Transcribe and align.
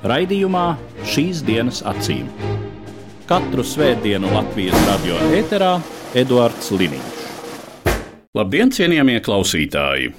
Raidījumā 0.00 0.78
šīs 1.04 1.42
dienas 1.44 1.82
acīm. 1.84 2.24
Katru 3.28 3.60
svētdienu 3.60 4.30
Latvijas 4.32 4.86
radio 4.86 5.18
eterā 5.36 5.74
Eduards 6.16 6.70
Liniņš. 6.72 7.18
Labdien, 8.32 8.72
cienījamie 8.72 9.18
klausītāji! 9.20 10.14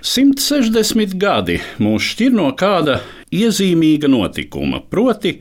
160 0.00 1.12
gadi 1.20 1.58
mūs 1.84 2.08
šķir 2.14 2.32
no 2.32 2.48
kāda 2.56 3.02
iezīmīga 3.28 4.08
notikuma. 4.08 4.80
Proti, 4.88 5.36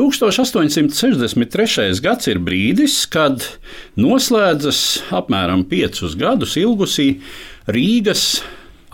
1863. 0.00 2.00
gads 2.00 2.32
ir 2.32 2.40
brīdis, 2.40 3.04
kad 3.12 3.44
noslēdzas 4.00 5.12
apmēram 5.12 5.68
piecus 5.68 6.16
gadus 6.16 6.56
ilgusī 6.60 7.20
Rīgas 7.68 8.40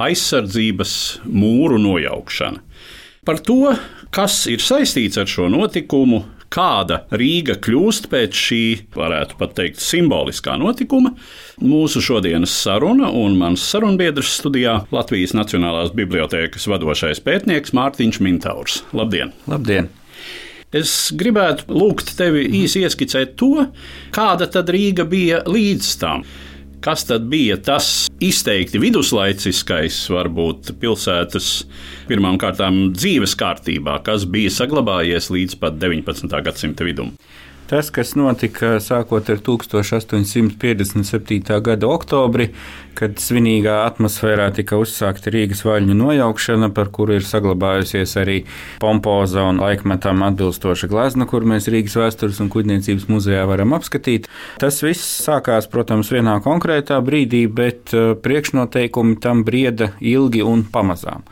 aizsardzības 0.02 1.22
mūru 1.30 1.78
nojaukšana. 1.78 2.66
Par 3.26 3.40
to, 3.42 3.72
kas 4.16 4.46
ir 4.48 4.62
saistīts 4.64 5.18
ar 5.20 5.28
šo 5.28 5.50
notikumu, 5.52 6.22
kāda 6.52 7.02
Rīga 7.12 7.58
kļūst 7.60 8.06
pēc 8.08 8.38
šī, 8.38 8.62
varētu 8.96 9.36
pat 9.40 9.52
teikt, 9.58 9.82
simboliskā 9.82 10.54
notikuma, 10.60 11.12
mūsu 11.60 12.00
šodienas 12.04 12.54
saruna 12.62 13.10
un 13.12 13.36
mans 13.36 13.66
sarunbiedrs 13.66 14.38
studijā 14.38 14.78
Latvijas 14.94 15.36
Nacionālās 15.36 15.92
Bibliotēkas 15.96 16.68
vadošais 16.70 17.20
pētnieks 17.26 17.76
Mārtiņš 17.76 18.22
Mintaurs. 18.24 18.80
Labdien! 18.96 19.34
Labdien! 19.50 19.90
Es 20.76 21.12
gribētu 21.14 21.70
lūgt 21.76 22.16
tevi 22.18 22.42
īsi 22.62 22.82
ieskicēt 22.86 23.36
to, 23.38 23.68
kāda 24.16 24.48
tad 24.50 24.72
Rīga 24.72 25.04
bija 25.08 25.44
līdz 25.46 25.92
tam. 26.00 26.24
Kas 26.84 27.04
tad 27.08 27.24
bija 27.30 27.56
tas 27.56 28.06
izteikti 28.22 28.78
viduslaiciskais, 28.78 29.96
varbūt 30.12 30.74
pilsētas 30.80 31.50
pirmām 32.06 32.36
kārtām 32.40 32.92
dzīves 32.94 33.34
kārtībā, 33.40 33.98
kas 34.06 34.26
bija 34.30 34.52
saglabājies 34.54 35.30
līdz 35.32 35.58
pat 35.62 35.80
19. 35.82 36.30
gadsimta 36.46 36.86
vidum? 36.86 37.14
Tas, 37.66 37.88
kas 37.90 38.12
notika 38.14 38.76
sākot 38.78 39.26
ar 39.32 39.40
1857. 39.42 41.56
gada 41.66 41.88
oktobri, 41.90 42.52
kad 42.94 43.18
svinīgā 43.18 43.80
atmosfērā 43.88 44.54
tika 44.54 44.78
uzsākta 44.78 45.32
Rīgas 45.34 45.64
vaļņu 45.66 45.96
nojaukšana, 45.98 46.68
par 46.76 46.94
kuru 46.94 47.18
ir 47.18 47.26
saglabājusies 47.26 48.14
arī 48.22 48.36
pompoza 48.78 49.42
un 49.50 49.58
laikmetam 49.58 50.22
atbilstoša 50.28 50.86
glezna, 50.94 51.26
kur 51.26 51.42
mēs 51.42 51.66
Rīgas 51.72 51.98
vēstures 51.98 52.38
un 52.44 52.52
kuģniecības 52.54 53.10
muzejā 53.10 53.42
varam 53.50 53.74
apskatīt. 53.74 54.30
Tas 54.62 54.78
viss 54.86 55.02
sākās, 55.26 55.66
protams, 55.72 56.14
vienā 56.14 56.38
konkrētā 56.46 57.02
brīdī, 57.02 57.50
bet 57.50 57.90
uh, 57.98 58.14
priekšnoteikumi 58.14 59.18
tam 59.26 59.42
brieda 59.48 59.90
ilgi 59.98 60.46
un 60.46 60.62
pamazām. 60.70 61.26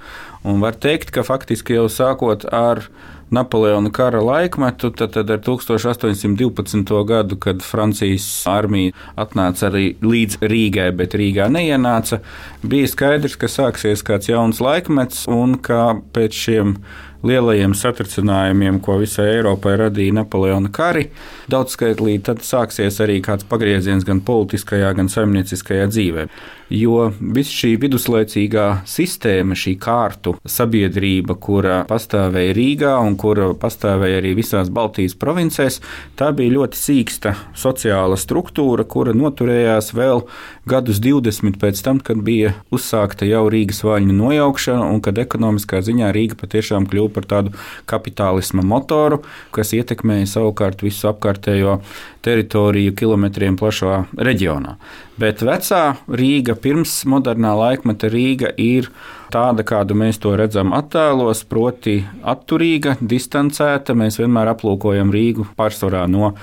Un 0.44 0.60
var 0.60 0.76
teikt, 0.76 1.14
ka 1.14 1.22
faktiski 1.24 1.78
jau 1.78 1.86
sākot 1.88 2.44
ar 2.50 2.82
Napoleona 3.30 3.90
kara 3.94 4.20
laikmetu, 4.24 4.90
tad, 4.90 5.14
tad 5.16 5.30
ar 5.30 5.40
1812. 5.44 6.92
gadu, 7.08 7.38
kad 7.40 7.62
Francijas 7.62 8.26
armija 8.50 8.92
atnāca 9.16 9.70
arī 9.70 9.94
līdz 10.04 10.42
Rīgai, 10.44 10.90
bet 10.96 11.16
Rīgā 11.18 11.48
neienāca, 11.52 12.20
bija 12.62 12.90
skaidrs, 12.90 13.38
ka 13.40 13.50
sāksies 13.50 14.04
kāds 14.06 14.30
jauns 14.30 14.60
laikmets 14.64 15.24
un 15.30 15.58
ka 15.62 15.94
pēc 16.14 16.44
šiem 16.44 16.78
lielajiem 17.24 17.72
satricinājumiem, 17.76 18.80
ko 18.84 18.98
visai 19.00 19.30
Eiropai 19.38 19.78
radīja 19.80 20.18
Napoleona 20.18 20.70
kari, 20.72 21.06
daudzskaitlī 21.50 22.18
tad 22.24 22.44
sāksies 22.44 23.00
arī 23.00 23.20
kāds 23.24 23.46
pagrieziens 23.48 24.04
gan 24.04 24.20
politiskajā, 24.24 24.92
gan 24.98 25.08
saimnieciskajā 25.12 25.88
dzīvē. 25.92 26.28
Jo 26.72 27.10
viss 27.20 27.52
šī 27.52 27.74
viduslaicīgā 27.82 28.66
sistēma, 28.88 29.56
šī 29.58 29.74
kārtu 29.80 30.32
sabiedrība, 30.48 31.36
kura 31.36 31.82
pastāvēja 31.88 32.54
Rīgā 32.56 32.94
un 33.04 33.18
kura 33.20 33.50
pastāvēja 33.60 34.22
arī 34.22 34.32
visās 34.38 34.70
Baltijas 34.72 35.16
provincēs, 35.20 35.80
tā 36.16 36.30
bija 36.36 36.54
ļoti 36.56 36.80
sīksta 36.80 37.34
sociāla 37.58 38.16
struktūra, 38.20 38.86
kura 38.88 39.12
noturējās 39.16 39.92
vēl 39.96 40.24
gadus 40.70 41.02
20 41.04 41.60
pēc 41.60 41.84
tam, 41.84 42.00
kad 42.00 42.22
bija 42.24 42.54
uzsākta 42.72 43.28
jau 43.28 43.44
Rīgas 43.52 43.84
vaļņu 43.84 44.16
nojaukšana 44.16 44.88
un 44.88 45.04
kad 45.04 45.20
ekonomiskā 45.20 45.82
ziņā 45.84 46.14
Rīga 46.16 46.40
patiešām 46.40 46.88
kļuva 46.88 47.12
par 47.18 47.28
tādu 47.28 47.54
kapitālisma 47.90 48.64
motoru, 48.64 49.20
kas 49.52 49.76
ietekmēja 49.76 50.32
savukārt 50.38 50.84
visu 50.86 51.12
apkārtējo 51.12 51.78
teritoriju 52.24 52.94
kilometriem 52.96 53.58
plašā 53.60 54.04
reģionā. 54.16 54.78
Bet 55.20 55.44
vecā 55.46 55.82
Rīga, 56.10 56.53
pirms 56.58 56.92
modernā 57.10 57.54
laikmeta 57.58 58.10
Rīga, 58.12 58.50
ir 58.60 58.90
tāda, 59.34 59.64
kādu 59.66 59.96
mēs 59.98 60.20
to 60.22 60.34
redzam 60.38 60.74
attēlos, 60.76 61.42
proti, 61.50 62.00
atturīga, 62.22 62.98
distancēta. 63.00 63.96
Mēs 63.98 64.20
vienmēr 64.20 64.52
aplūkojam 64.54 65.10
Rīgu 65.14 65.48
pārsvarā 65.58 66.04
no 66.10 66.34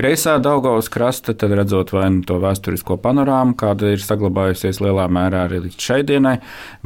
kreisā 0.00 0.38
Daugavas 0.40 0.88
krasta, 0.88 1.34
tad 1.36 1.52
redzot 1.56 1.92
vai 1.92 2.06
nu 2.14 2.22
to 2.26 2.38
vēsturisko 2.40 2.96
panorāmu, 3.02 3.56
kāda 3.58 3.90
ir 3.94 4.02
saglabājusies 4.02 4.80
lielā 4.80 5.06
mērā 5.12 5.44
arī 5.48 5.60
līdz 5.66 5.86
šai 5.86 6.00
dienai, 6.08 6.36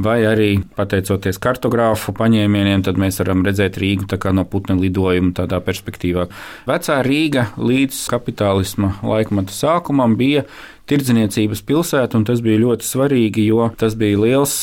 vai 0.01 0.16
arī 0.27 0.49
pateicoties 0.77 1.39
kartogrāfu 1.43 2.15
paņēmieniem, 2.16 2.84
tad 2.87 2.99
mēs 3.01 3.21
varam 3.22 3.45
redzēt 3.47 3.78
Rīgu 3.81 4.09
no 4.34 4.47
putna 4.49 4.77
lidojuma 4.81 5.34
tādā 5.37 5.61
perspektīvā. 5.62 6.27
Vecā 6.66 7.01
Rīga 7.06 7.51
līdz 7.61 8.01
kapitālisma 8.11 8.97
laikmeta 9.05 9.55
sākumam 9.55 10.16
bija 10.19 10.47
tirdzniecības 10.91 11.65
pilsēta, 11.67 12.19
un 12.19 12.27
tas 12.28 12.43
bija 12.45 12.62
ļoti 12.62 12.87
svarīgi, 12.87 13.49
jo 13.49 13.71
tas 13.81 13.97
bija 13.99 14.21
liels 14.21 14.56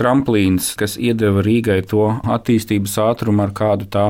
tramplīns, 0.00 0.72
kas 0.80 0.96
iedeva 0.96 1.42
Rīgai 1.44 1.82
to 1.88 2.06
attīstības 2.32 2.96
ātrumu, 3.04 3.44
ar 3.44 3.52
kādu 3.56 3.88
tā 3.92 4.06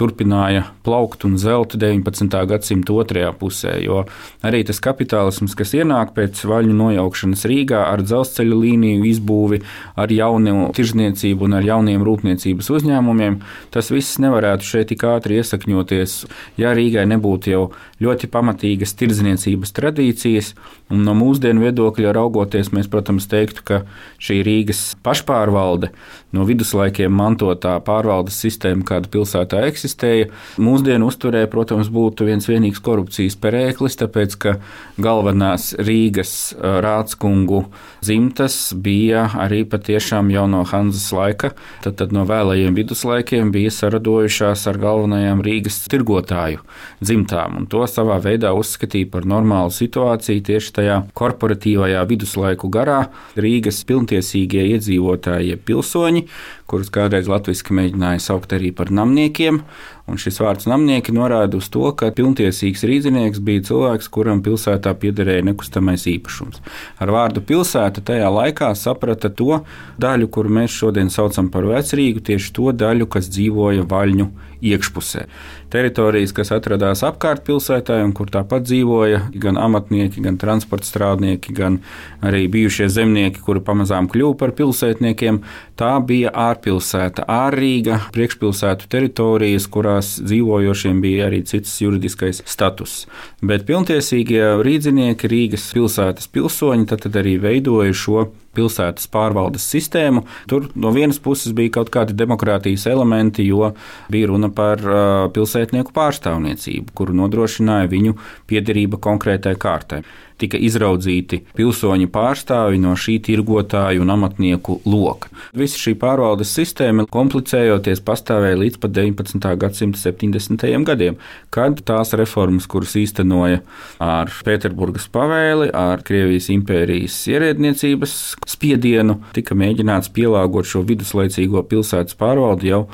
turpināja 0.00 0.64
plaukt 0.86 1.26
un 1.28 1.36
zelt 1.40 1.76
19. 1.76 2.32
gadsimta 2.50 2.96
otrajā 2.96 3.30
pusē. 3.36 3.76
Jo 3.84 4.04
arī 4.46 4.62
tas 4.66 4.80
kapitālisms, 4.82 5.56
kas 5.58 5.74
ienāk 5.76 6.14
pēc 6.16 6.40
vaļņu 6.48 6.76
nojaukšanas 6.78 7.44
Rīgā 7.50 7.82
ar 7.90 8.04
dzelzceļa 8.06 8.60
līniju 8.64 9.04
izbūvi, 9.10 9.60
ar 10.00 10.12
jaunu 10.14 10.70
tirzniecību 10.76 11.48
un 11.48 11.58
ar 11.60 11.66
jauniem 11.66 12.04
rūpniecības 12.06 12.72
uzņēmumiem, 12.78 13.40
tas 13.74 13.92
viss 13.92 14.20
nevarētu 14.22 14.66
šeit 14.66 14.90
tik 14.90 15.04
ātri 15.06 15.40
iesakņoties, 15.40 16.16
ja 16.60 16.74
Rīgai 16.76 17.06
nebūtu 17.10 17.52
jau 17.52 17.64
ļoti 18.00 18.30
pamatīgas 18.32 18.96
tirdzniecības 18.98 19.74
tradīcijas. 19.76 20.54
Un 20.90 21.04
no 21.06 21.14
mūsdienu 21.14 21.62
viedokļa 21.62 22.14
raugoties, 22.16 22.72
mēs, 22.74 22.88
protams, 22.90 23.28
teiktu, 23.30 23.62
ka 23.66 23.82
šī 24.18 24.40
Rīgas 24.46 24.80
pašpārvalde, 25.04 25.92
no 26.34 26.46
viduslaikiem 26.48 27.12
mantotā 27.14 27.76
pārvaldes 27.86 28.40
sistēma, 28.42 28.86
kāda 28.88 29.10
pilsētā 29.12 29.62
eksistēja, 29.90 30.30
mūsdienu 30.60 31.08
uzturē, 31.10 31.46
protams, 31.50 31.90
būtu 31.90 32.26
viens 32.28 32.46
vienīgs 32.48 32.80
korupcijas 32.80 33.36
perēklis, 33.40 33.98
tāpēc, 33.98 34.36
ka 34.38 34.56
galvenās 34.98 35.74
Rīgas 35.78 36.54
rādskungu 36.58 37.66
dzimtas 38.00 38.72
bija 38.74 39.28
arī 39.34 39.64
patiešām 39.64 40.30
jau 40.30 40.46
no 40.48 40.64
Hanzas 40.64 41.10
laika, 41.12 41.52
tad, 41.82 41.96
tad 41.98 42.12
no 42.12 42.24
vēlajiem 42.28 42.74
viduslaikiem 42.74 43.50
bija 43.52 43.70
saradojušās 43.70 44.66
ar 44.70 44.78
galvenajām 44.78 45.42
Rīgas 45.42 45.82
tirgotāju 45.90 46.62
dzimtām, 47.00 47.58
un 47.60 47.66
to 47.66 47.84
savā 47.86 48.20
veidā 48.22 48.52
uzskatīja 48.54 49.10
par 49.10 49.26
normālu 49.26 49.72
situāciju 49.74 50.44
tieši 50.46 50.74
tajā 50.76 51.00
korporatīvajā 51.18 52.04
viduslaiku 52.08 52.70
garā. 52.72 53.08
Rīgas 53.40 53.82
pilntiesīgie 53.88 54.66
iedzīvotāji, 54.74 55.58
pilsoņi, 55.66 56.26
kurus 56.70 56.92
kādreiz 56.94 57.28
latviešu 57.30 57.74
mēģināja 57.76 58.22
saukt 58.22 58.54
arī 58.56 58.70
par 58.76 58.92
namniekiem. 58.94 59.62
Un 60.10 60.18
šis 60.20 60.40
vārds 60.42 60.66
namnieki 60.70 61.14
norāda 61.14 61.60
uz 61.60 61.68
to, 61.72 61.84
ka 61.94 62.10
pilntiesīgs 62.14 62.82
rīznieks 62.88 63.42
bija 63.46 63.64
cilvēks, 63.70 64.10
kuram 64.10 64.42
pilsētā 64.42 64.92
piederēja 64.98 65.46
nekustamais 65.46 66.08
īpašums. 66.10 66.58
Ar 66.98 67.14
vārdu 67.14 67.44
pilsēta 67.46 68.02
tajā 68.10 68.28
laikā 68.34 68.72
saprata 68.78 69.30
to 69.30 69.62
daļu, 70.02 70.30
kuru 70.34 70.56
mēs 70.60 70.74
šodien 70.74 71.12
saucam 71.14 71.50
par 71.54 71.68
vecrīgu, 71.70 72.24
tieši 72.26 72.54
to 72.56 72.74
daļu, 72.74 73.06
kas 73.14 73.30
dzīvoja 73.30 73.86
vaļņu 73.90 74.30
iekšpusē. 74.60 75.24
Teritorijas, 75.70 76.32
kas 76.34 76.50
atradās 76.54 77.04
apkārt 77.06 77.44
pilsētai 77.46 78.00
un 78.04 78.12
kur 78.16 78.30
tāpat 78.32 78.66
dzīvoja 78.66 79.22
gan 79.40 79.58
amatnieki, 79.60 80.22
gan 80.24 80.38
transporta 80.40 80.88
strādnieki, 80.88 81.54
gan 81.56 81.78
arī 82.26 82.46
bijušie 82.50 82.88
zemnieki, 82.90 83.42
kuri 83.44 83.62
pamazām 83.64 84.08
kļuva 84.10 84.36
par 84.40 84.54
pilsētniekiem, 84.58 85.40
tā 85.80 85.92
bija 86.06 86.32
ārpilsēta, 86.48 87.24
ārrīga, 87.30 88.00
priekšpilsētu 88.16 88.90
teritorijas, 88.90 89.68
kurās 90.00 90.20
dzīvojošiem 90.24 91.00
bija 91.00 91.26
arī 91.28 91.42
cits 91.44 91.80
juridiskais 91.82 92.42
status. 92.46 93.06
Bet 93.42 93.66
pilntiesīgie 93.66 94.62
rīdzinieki, 94.64 95.28
Rīgas 95.28 95.72
pilsētas 95.74 96.28
pilsoņi, 96.32 96.86
tad, 96.88 97.04
tad 97.04 97.20
arī 97.20 97.38
veidoja 97.40 97.92
šo 97.92 98.30
pilsētas 98.56 99.08
pārvaldes 99.12 99.66
sistēmu. 99.72 100.24
Tur 100.50 100.70
no 100.74 100.92
vienas 100.94 101.20
puses 101.22 101.54
bija 101.56 101.76
kaut 101.78 101.92
kādi 101.94 102.16
demokrātijas 102.18 102.86
elementi, 102.90 103.46
jo 103.46 103.72
bija 104.12 104.30
runa 104.32 104.50
par 104.54 104.82
uh, 104.86 105.28
pilsētnieku 105.34 105.94
pārstāvniecību, 105.96 106.94
kuru 106.98 107.16
nodrošināja 107.22 107.90
viņu 107.92 108.16
piederība 108.50 109.00
konkrētai 109.02 109.56
kārtai 109.60 110.02
tika 110.40 110.58
izraudzīti 110.60 111.42
pilsoņu 111.56 112.08
pārstāvi 112.12 112.80
no 112.80 112.94
šī 112.98 113.18
tirgotāju 113.26 114.04
un 114.04 114.14
amatnieku 114.14 114.80
loka. 114.88 115.30
Visa 115.56 115.78
šī 115.80 115.94
pārvaldes 116.00 116.52
sistēma, 116.56 117.06
komplicējoties, 117.10 118.02
pastāvēja 118.06 118.60
līdz 118.62 118.80
pat 118.82 118.94
19. 118.96 119.50
gadsimta 119.60 120.00
70. 120.00 120.66
gadiem, 120.88 121.18
kad 121.54 121.82
tās 121.86 122.14
reformas, 122.18 122.68
kuras 122.70 122.96
īstenoja 123.00 123.62
ar 124.04 124.32
Pēterburgas 124.46 125.08
pavēli, 125.12 125.70
ar 125.76 126.04
Krievijas 126.06 126.50
impērijas 126.54 127.18
ierēdniecības 127.30 128.16
spiedienu, 128.48 129.18
tika 129.36 129.56
mēģināts 129.58 130.12
pielāgot 130.14 130.68
šo 130.68 130.84
viduslaicīgo 130.88 131.62
pilsētas 131.70 132.16
pārvaldi 132.20 132.72
jau 132.72 132.84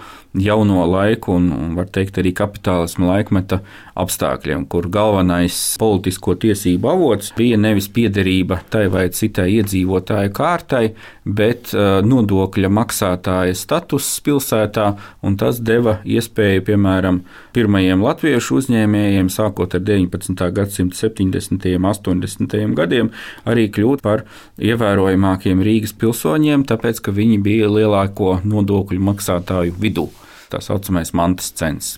jauno 0.40 0.84
laiku 0.90 1.36
un, 1.36 1.50
var 1.76 1.88
teikt, 1.92 2.18
arī 2.20 2.32
kapitālisma 2.36 3.10
laikmeta 3.12 3.60
apstākļiem, 3.96 4.66
kur 4.70 4.88
galvenais 4.92 5.56
politisko 5.80 6.36
tiesību 6.42 6.90
avots 6.92 7.32
bija 7.36 7.56
nevis 7.60 7.88
piederība 7.92 8.60
tai 8.72 8.86
vai 8.92 9.06
citai 9.14 9.48
iedzīvotāju 9.56 10.32
kārtai, 10.36 10.82
bet 11.24 11.72
uh, 11.74 12.00
nodokļa 12.04 12.70
maksātāja 12.72 13.56
status 13.56 14.08
pilsētā, 14.26 14.90
un 15.26 15.38
tas 15.40 15.60
deva 15.64 15.98
iespēju, 16.04 16.66
piemēram, 16.68 17.22
pirmajiem 17.56 18.04
latviešu 18.04 18.60
uzņēmējiem, 18.60 19.32
sākot 19.32 19.78
ar 19.78 19.84
19. 19.86 20.44
gadsimta 20.58 21.00
70. 21.06 21.68
un 22.12 22.22
80. 22.26 22.76
gadiem, 22.76 23.10
arī 23.48 23.68
kļūt 23.72 24.04
par 24.04 24.26
ievērojamākiem 24.60 25.64
Rīgas 25.64 25.96
pilsoņiem, 25.96 26.68
tāpēc, 26.68 27.00
ka 27.00 27.16
viņi 27.16 27.40
bija 27.42 27.72
lielāko 27.72 28.38
nodokļu 28.44 29.02
maksātāju 29.10 29.76
vidū. 29.80 30.10
Tā 30.52 30.60
saucamais 30.62 31.12
mantas 31.16 31.52
cents. 31.56 31.96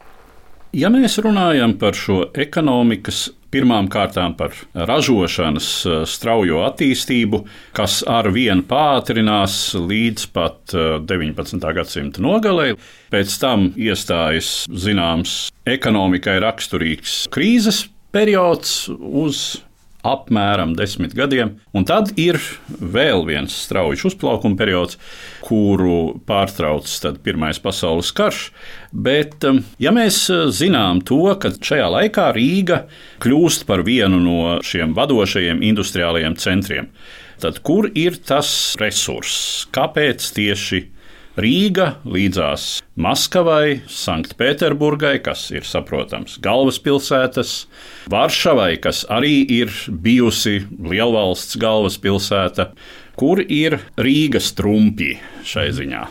Ja 0.77 0.91
mēs 0.93 1.17
runājam 1.25 1.75
par 1.81 1.97
šo 1.97 2.27
ekonomikas 2.37 3.29
Pirmām 3.49 3.87
kārtām 3.89 4.35
par 4.37 4.53
ražošanas 4.77 5.69
eh, 5.89 6.01
straujo 6.05 6.61
attīstību, 6.67 7.41
kas 7.77 8.03
ar 8.05 8.29
vienu 8.35 8.67
pātrinās 8.69 9.73
līdz 9.73 10.27
pat 10.37 10.75
19. 11.09 11.57
Eh, 11.57 11.77
gadsimta 11.79 12.25
nogalē. 12.25 12.75
Pēc 13.09 13.39
tam 13.41 13.71
iestājas 13.73 14.67
zināms 14.69 15.39
ekonomikai 15.65 16.37
raksturīgs 16.45 17.23
krīzes 17.33 17.87
periods 18.13 18.91
uz 18.99 19.63
apmēram 20.07 20.75
desmit 20.79 21.15
gadiem. 21.17 21.57
Un 21.75 21.87
tad 21.89 22.13
ir 22.21 22.39
vēl 22.69 23.25
viens 23.27 23.55
strauji 23.65 24.05
uzplaukuma 24.09 24.59
periods, 24.59 24.99
kuru 25.45 26.19
pārtrauc 26.29 26.87
Pirmais 27.25 27.59
pasaules 27.63 28.13
karš. 28.15 28.49
Bet, 28.93 29.43
um, 29.49 29.63
ja 29.83 29.93
mēs 29.95 30.21
uh, 30.33 30.47
zinām 30.55 31.03
to, 31.07 31.25
ka 31.41 31.53
šajā 31.53 31.89
laikā 31.95 32.29
Rīga 32.37 32.85
kļūst 33.23 33.67
par 33.69 33.83
vienu 33.87 34.21
no 34.23 34.59
šiem 34.65 34.95
vadošajiem 34.97 35.65
industriālajiem 35.67 36.39
centriem, 36.41 36.93
tad 37.43 37.61
kur 37.67 37.91
ir 37.95 38.21
tas 38.25 38.77
resurss? 38.81 39.67
Kāpēc 39.75 40.31
tieši 40.39 40.87
Rīga 41.39 42.01
līdzās 42.03 42.81
Maskavai, 42.99 43.85
Sanktpēterburgai, 43.87 45.21
kas 45.23 45.45
ir 45.55 45.63
saprotams 45.63 46.35
galvaspilsētas, 46.43 47.53
Varšavai, 48.11 48.73
kas 48.83 49.05
arī 49.07 49.45
ir 49.61 49.71
bijusi 49.87 50.65
lielvalsts 50.67 51.55
galvaspilsēta, 51.63 52.73
kur 53.15 53.45
ir 53.45 53.79
Rīgas 53.95 54.51
trumpi 54.59 55.13
šai 55.47 55.69
ziņā. 55.79 56.03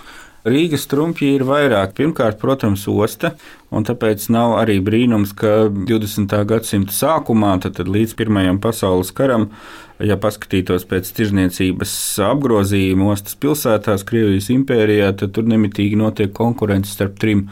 Rīgas 0.47 0.87
trumpji 0.87 1.33
ir 1.35 1.43
vairāk. 1.43 1.91
Pirmkārt, 1.97 2.39
protams, 2.39 2.85
osta, 2.87 3.33
un 3.71 3.87
tāpēc 3.87 4.29
nav 4.33 4.57
arī 4.61 4.77
brīnums, 4.83 5.33
ka 5.37 5.67
20. 5.71 6.37
gadsimta 6.49 6.95
sākumā, 6.95 7.57
tad, 7.63 7.77
tad 7.79 7.91
līdz 7.91 8.15
Pirmajam 8.19 8.61
pasaules 8.63 9.11
karam, 9.15 9.51
Ja 9.97 10.13
paskatītos 10.21 10.83
pēc 10.85 11.07
tirzniecības 11.17 11.91
apgrozījuma 12.21 13.07
ostas 13.15 13.33
pilsētās, 13.41 14.03
Krievijas 14.05 14.51
impērijā, 14.53 15.09
tad 15.17 15.33
tur 15.33 15.47
nemitīgi 15.49 15.97
notiek 15.97 16.29
konkurence 16.37 16.91
starp 16.93 17.15
trim 17.17 17.47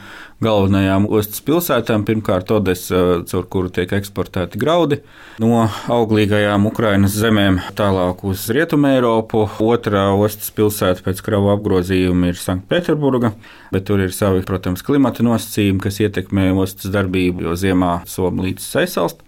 galvenajām 0.45 1.07
ostas 1.09 1.41
pilsētām. 1.41 2.03
Pirmkārt, 2.05 2.51
Odessa, 2.53 3.23
caur 3.25 3.47
kuru 3.49 3.71
tiek 3.73 3.89
eksportēti 3.97 4.61
graudi 4.61 4.99
no 5.41 5.63
auglīgajām 5.89 6.69
Ukrainas 6.69 7.15
zemēm 7.17 7.57
tālāk 7.79 8.21
uz 8.29 8.45
Rietumu 8.53 8.91
Eiropu. 8.91 9.47
Otrā 9.65 10.05
ostas 10.13 10.53
pilsēta 10.53 11.01
pēc 11.07 11.25
kravu 11.25 11.49
apgrozījuma 11.55 12.29
ir 12.29 12.37
Sanktpēterburga, 12.37 13.33
bet 13.73 13.89
tur 13.89 14.05
ir 14.05 14.13
savi, 14.13 14.45
protams, 14.45 14.85
klimata 14.85 15.25
nosacījumi, 15.25 15.81
kas 15.81 15.97
ietekmē 16.05 16.51
ostas 16.53 16.93
darbību, 16.93 17.49
jo 17.49 17.59
ziemā 17.59 17.99
līdz 18.05 18.71
aizsalst. 18.83 19.21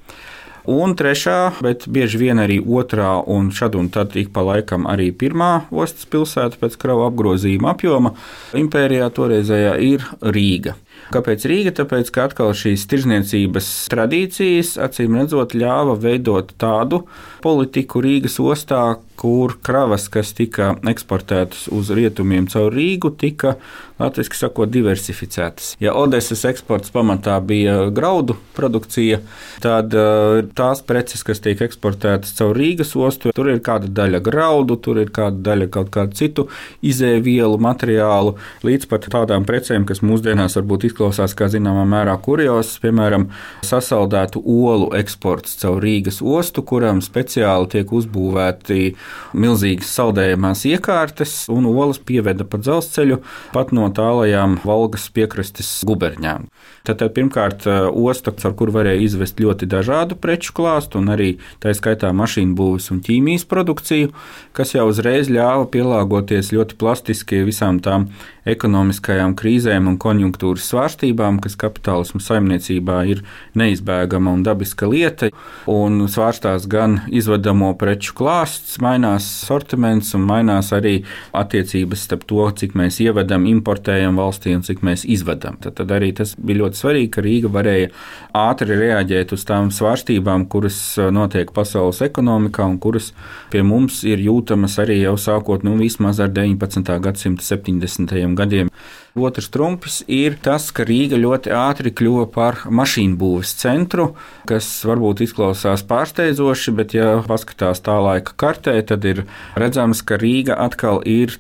Un 0.68 0.98
trešā, 1.00 1.54
bet 1.64 1.86
bieži 1.88 2.20
vien 2.20 2.42
arī 2.44 2.58
otrā, 2.60 3.14
un 3.24 3.54
šad 3.56 3.78
un 3.80 3.88
tad 3.88 4.18
ik 4.20 4.34
pa 4.36 4.44
laikam 4.44 4.84
arī 4.92 5.14
pirmā 5.16 5.70
ostas 5.72 6.04
pilsēta 6.12 6.60
pēc 6.60 6.76
kravu 6.82 7.06
apgrozījuma 7.06 7.72
apjoma 7.72 8.12
impērijā 8.60 9.08
toreizējā 9.16 9.78
ir 9.88 10.04
Rīga. 10.20 10.76
Kāpēc 11.16 11.46
Rīga? 11.48 11.72
Tāpēc, 11.78 12.12
ka 12.12 12.26
atkal 12.28 12.52
šīs 12.52 12.84
tirzniecības 12.92 13.70
tradīcijas, 13.94 14.74
acīm 14.84 15.16
redzot, 15.22 15.56
ļāva 15.56 15.96
veidot 16.04 16.52
tādu 16.60 17.06
politiku 17.46 18.04
Rīgas 18.04 18.36
ostā, 18.44 18.98
kur 19.16 19.56
kravas, 19.64 20.10
kas 20.12 20.34
tika 20.36 20.74
eksportētas 20.92 21.70
uz 21.72 21.94
rietumiem 21.96 22.52
caur 22.52 22.76
Rīgu, 22.76 23.16
tika, 23.16 23.56
latviešu 23.98 24.38
sakot, 24.38 24.70
diversificētas. 24.72 25.74
Ja 25.82 25.96
Odeses 25.98 26.44
eksports 26.48 26.92
pamatā 26.94 27.38
bija 27.42 27.88
graudu 27.94 28.38
produkcija, 28.58 29.20
tad 29.64 29.94
eh, 29.98 30.44
tās 30.58 30.84
preces, 30.86 31.24
kas 31.26 31.42
tiek 31.44 31.62
eksportētas 31.66 32.36
caur 32.38 32.54
Rīgas 32.58 32.94
ostu, 32.98 33.34
tur 33.36 33.50
ir 33.52 33.62
kāda 33.66 33.90
daļa 34.00 34.22
graudu, 34.26 34.78
tur 34.82 35.02
ir 35.02 35.12
kāda 35.14 35.42
daļa 35.50 35.70
kaut 35.74 35.90
kādu 35.94 36.18
citu 36.18 36.48
izēvielu, 36.86 37.58
materiālu, 37.62 38.36
līdz 38.68 38.90
pat 38.92 39.10
tādām 39.14 39.48
precēm, 39.50 39.88
kas 39.90 40.04
mūsdienās 40.06 40.58
varbūt 40.60 40.88
izklausās 40.92 41.34
kā 41.38 41.50
zināmā 41.52 41.88
mērā 41.90 42.18
kurjos, 42.22 42.76
piemēram, 42.84 43.30
sasaldētu 43.66 44.44
olu 44.46 44.92
eksports 44.98 45.58
caur 45.62 45.82
Rīgas 45.84 46.22
ostu, 46.22 46.64
kuram 46.68 47.02
speciāli 47.06 47.72
tiek 47.74 47.92
uzbūvēti 47.98 48.94
milzīgas 49.38 49.92
saldējumās 49.98 50.66
iekārtas, 50.70 51.36
un 51.54 51.70
olas 51.72 52.00
pieveda 52.04 52.46
pa 52.48 52.62
dzelzceļu 52.62 53.22
pat 53.54 53.74
no 53.76 53.87
tālajām 53.96 54.58
Volgas 54.66 55.08
piekrastes 55.14 55.70
guberņām. 55.88 56.48
Tad 56.88 57.04
pirmkārt 57.16 57.68
osta, 57.68 58.32
ar 58.32 58.56
kur 58.58 58.72
varēja 58.76 59.04
izvest 59.04 59.40
ļoti 59.44 59.68
dažādu 59.70 60.18
preču 60.20 60.56
klāstu, 60.58 61.02
un 61.02 61.12
arī 61.14 61.34
tā 61.64 61.74
skaitā 61.78 62.14
mašīnu 62.16 62.56
būvis 62.58 62.90
un 62.94 63.04
ķīmijas 63.06 63.48
produkciju, 63.50 64.14
kas 64.58 64.74
jau 64.76 64.88
uzreiz 64.90 65.32
ļāva 65.32 65.68
pielāgoties 65.74 66.54
ļoti 66.56 66.80
plastiski 66.80 67.44
visām 67.48 67.82
tām 67.84 68.10
ekonomiskajām 68.48 69.36
krīzēm 69.38 69.90
un 69.92 69.98
konjunktūras 70.02 70.68
svārstībām, 70.72 71.40
kas 71.44 71.58
kapitālismu 71.60 72.22
saimniecībā 72.24 73.02
ir 73.12 73.24
neizbēgama 73.58 74.34
un 74.38 74.44
dabiska 74.46 74.88
lieta. 74.90 75.32
Un 75.72 76.06
svārstās 76.12 76.68
gan 76.72 77.02
izvedamo 77.08 77.74
preču 77.80 78.16
klāsts, 78.18 78.78
mainās 78.84 79.28
sortiments 79.48 80.14
un 80.18 80.26
mainās 80.28 80.72
arī 80.76 81.02
attiecības 81.38 82.06
starp 82.08 82.28
to, 82.30 82.46
cik 82.62 82.78
mēs 82.80 83.02
ievedam, 83.04 83.48
importējam 83.50 84.20
valstī 84.20 84.56
un 84.58 84.64
cik 84.66 84.84
mēs 84.86 85.06
izvedam. 85.08 85.60
Tad, 85.64 85.78
tad 85.82 85.92
arī 85.96 86.14
tas 86.16 86.36
bija 86.38 86.64
ļoti 86.64 86.82
svarīgi, 86.82 87.12
ka 87.14 87.26
Rīga 87.26 87.52
varēja 87.54 87.92
ātri 88.38 88.78
reaģēt 88.80 89.34
uz 89.36 89.46
tām 89.48 89.72
svārstībām, 89.74 90.48
kuras 90.52 90.80
notiek 91.14 91.52
pasaules 91.56 92.02
ekonomikā 92.06 92.66
un 92.68 92.78
kuras 92.82 93.12
pie 93.52 93.64
mums 93.66 94.04
ir 94.08 94.22
jūtamas 94.24 94.78
arī 94.84 95.02
jau 95.02 95.16
sākot 95.20 95.66
nu, 95.68 95.76
vismaz 95.80 96.22
ar 96.24 96.32
19. 96.34 96.98
gadsimta 97.04 97.44
70 97.44 98.37
gadiem. 98.38 98.72
Otrs 99.18 99.50
trumpis 99.50 100.04
ir 100.08 100.36
tas, 100.46 100.68
ka 100.70 100.86
Rīga 100.86 101.18
ļoti 101.18 101.50
ātri 101.58 101.90
kļuva 101.96 102.28
par 102.34 102.60
mašīnu 102.70 103.18
būves 103.18 103.56
centru, 103.58 104.12
kas 104.50 104.68
varbūt 104.86 105.24
izklausās 105.26 105.82
pārsteidzoši, 105.90 106.74
bet, 106.78 106.94
ja 106.94 107.16
paskatās 107.26 107.82
tā 107.86 107.98
laika 108.04 108.36
kartē, 108.38 108.76
tad 108.86 109.08
ir 109.10 109.24
redzams, 109.58 110.04
ka 110.06 110.20
Rīga 110.22 110.60
atkal 110.68 111.02
ir 111.02 111.34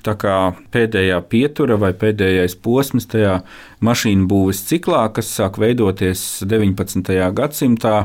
pēdējā 0.73 1.21
pietura 1.29 1.77
vai 1.77 1.93
pēdējais 1.93 2.57
posms 2.65 3.09
tajā 3.13 3.43
mašīnu 3.85 4.25
būves 4.29 4.63
ciklā, 4.67 5.03
kas 5.13 5.29
sāk 5.35 5.59
veidoties 5.61 6.23
19. 6.49 7.11
gadsimtā 7.37 7.95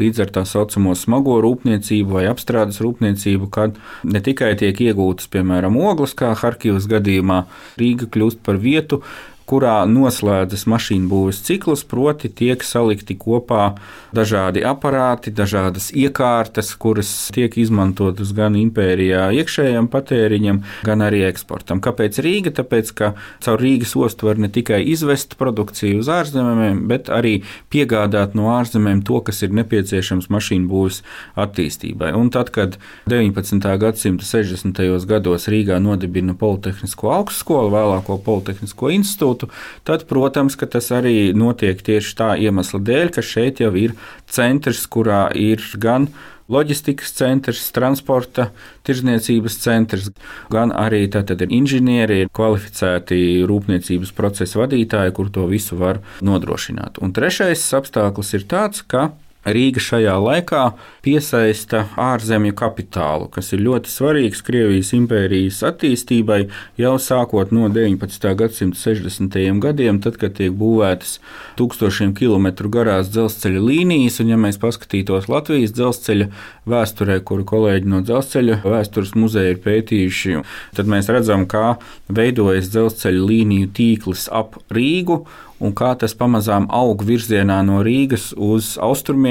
līdz 0.00 0.24
ar 0.24 0.32
tā 0.34 0.44
saucamo 0.48 0.96
smago 0.98 1.38
rūpniecību 1.44 2.18
vai 2.18 2.24
apstrādes 2.30 2.80
rūpniecību, 2.82 3.50
kad 3.54 3.78
ne 4.04 4.22
tikai 4.24 4.52
tiek 4.60 4.80
iegūtas, 4.90 5.30
piemēram, 5.30 5.78
ogles, 5.78 6.16
kā 6.18 6.32
Harkivas 6.38 6.88
gadījumā, 6.90 7.44
Rīga 7.80 8.10
kļūst 8.10 8.42
par 8.46 8.58
vietu, 8.62 9.02
kurā 9.50 9.82
noslēdzas 9.90 10.66
mašīnu 10.70 11.10
būves 11.10 11.42
cikls, 11.46 11.82
proti, 11.90 12.30
tiek 12.30 12.62
salikti 12.66 13.16
kopā 13.18 13.74
dažādi 14.16 14.62
aparāti, 14.66 15.32
dažādas 15.34 15.90
iekārtas, 15.96 16.72
kuras 16.80 17.10
tiek 17.34 17.56
izmantotas 17.58 18.32
gan 18.36 18.56
impērijā 18.58 19.28
iekšējam 19.40 19.90
patēriņam, 19.90 20.62
gan 20.86 21.04
arī 21.06 21.24
eksportam. 21.28 21.82
Kāpēc 21.82 22.20
Rīga? 22.22 22.54
Tāpēc, 22.60 22.92
ka 22.96 23.12
caur 23.44 23.62
Rīgas 23.62 23.96
ostu 23.98 24.30
var 24.30 24.40
ne 24.42 24.50
tikai 24.52 24.80
izvest 24.92 25.36
produkciju 25.40 26.00
uz 26.02 26.10
ārzemēm, 26.12 26.84
bet 26.90 27.10
arī 27.12 27.40
piegādāt 27.72 28.36
no 28.38 28.50
ārzemēm 28.56 29.02
to, 29.06 29.20
kas 29.26 29.42
ir 29.46 29.54
nepieciešams 29.56 30.30
mašīnu 30.32 30.70
būves 30.70 31.02
attīstībai. 31.40 32.12
Un 32.18 32.30
tad, 32.34 32.52
kad 32.54 32.78
19. 33.10 33.66
gadsimta 33.82 34.26
60. 34.26 34.82
gados 35.10 35.48
Rīgā 35.50 35.78
nodibina 35.82 36.34
Politehnisko 36.38 37.12
augstskolu, 37.20 37.72
vēlāko 37.74 38.18
Politehnisko 38.24 38.92
institūtu, 38.94 39.39
būtu, 39.40 39.50
tad, 39.84 40.06
protams, 40.08 40.56
tas 40.56 40.90
arī 40.92 41.32
notiek 41.34 41.80
tieši 41.80 42.16
tā 42.16 42.36
iemesla 42.38 42.80
dēļ, 42.80 43.14
ka 43.14 43.22
šeit 43.22 43.60
jau 43.60 43.74
ir 43.74 43.94
centrs, 44.28 44.86
kurā 44.86 45.30
ir 45.34 45.60
gan 45.78 46.08
loģistikas 46.50 47.12
centrs, 47.14 47.70
transporta, 47.70 48.50
tirzniecības 48.82 49.56
centrs, 49.62 50.10
gan 50.50 50.72
arī 50.72 51.06
tātad 51.08 51.40
ir 51.42 51.52
inženieri, 51.54 52.24
ir 52.24 52.32
kvalificēti 52.34 53.46
rūpniecības 53.46 54.12
procesa 54.12 54.58
vadītāji, 54.58 55.14
kur 55.14 55.30
to 55.30 55.46
visu 55.46 55.78
var 55.78 56.00
nodrošināt. 56.20 56.98
Un 57.00 57.14
trešais 57.14 57.62
apstākļus 57.78 58.34
ir 58.34 58.48
tāds, 58.50 58.82
ka 58.82 59.12
Rīga 59.40 59.80
šajā 59.80 60.18
laikā 60.20 60.62
piesaista 61.00 61.86
ārzemju 61.96 62.52
kapitālu, 62.58 63.30
kas 63.32 63.54
ir 63.56 63.62
ļoti 63.64 63.88
svarīgs 63.88 64.42
Krievijas 64.44 64.90
impērijas 64.92 65.62
attīstībai 65.64 66.42
jau 66.80 66.92
sākot 67.00 67.54
no 67.56 67.70
19. 67.72 68.28
gadsimta 68.36 68.76
60. 68.76 69.40
gadiem, 69.64 70.02
tad, 70.04 70.20
kad 70.20 70.36
tiek 70.36 70.52
būvētas 70.60 71.16
tūkstošiem 71.56 72.12
kilometru 72.20 72.68
garās 72.68 73.08
dzelzceļa 73.14 73.64
līnijas, 73.64 74.20
un 74.20 74.34
ja 74.34 74.40
mēs 74.40 74.60
paskatītos 74.60 75.30
Latvijas 75.32 75.72
dzelzceļa 75.72 76.28
vēsturē, 76.68 77.20
kuru 77.24 77.48
kolēģi 77.48 77.94
no 77.96 78.04
dzelzceļa 78.04 78.60
vēstures 78.66 79.16
muzeja 79.16 79.56
ir 79.56 79.64
pētījuši, 79.64 80.40
tad 80.76 80.92
mēs 80.92 81.08
redzam, 81.08 81.48
kā 81.48 81.78
veidojas 82.12 82.68
dzelzceļa 82.74 83.30
līniju 83.32 83.72
tīkls 83.72 84.28
ap 84.28 84.60
Rīgu 84.68 85.24
un 85.60 85.74
kā 85.76 85.92
tas 86.00 86.14
pamazām 86.16 86.66
aug 86.72 87.04
virzienā 87.06 87.60
no 87.66 87.80
Rīgas 87.84 88.30
uz 88.36 88.72
austrumiem. 88.80 89.29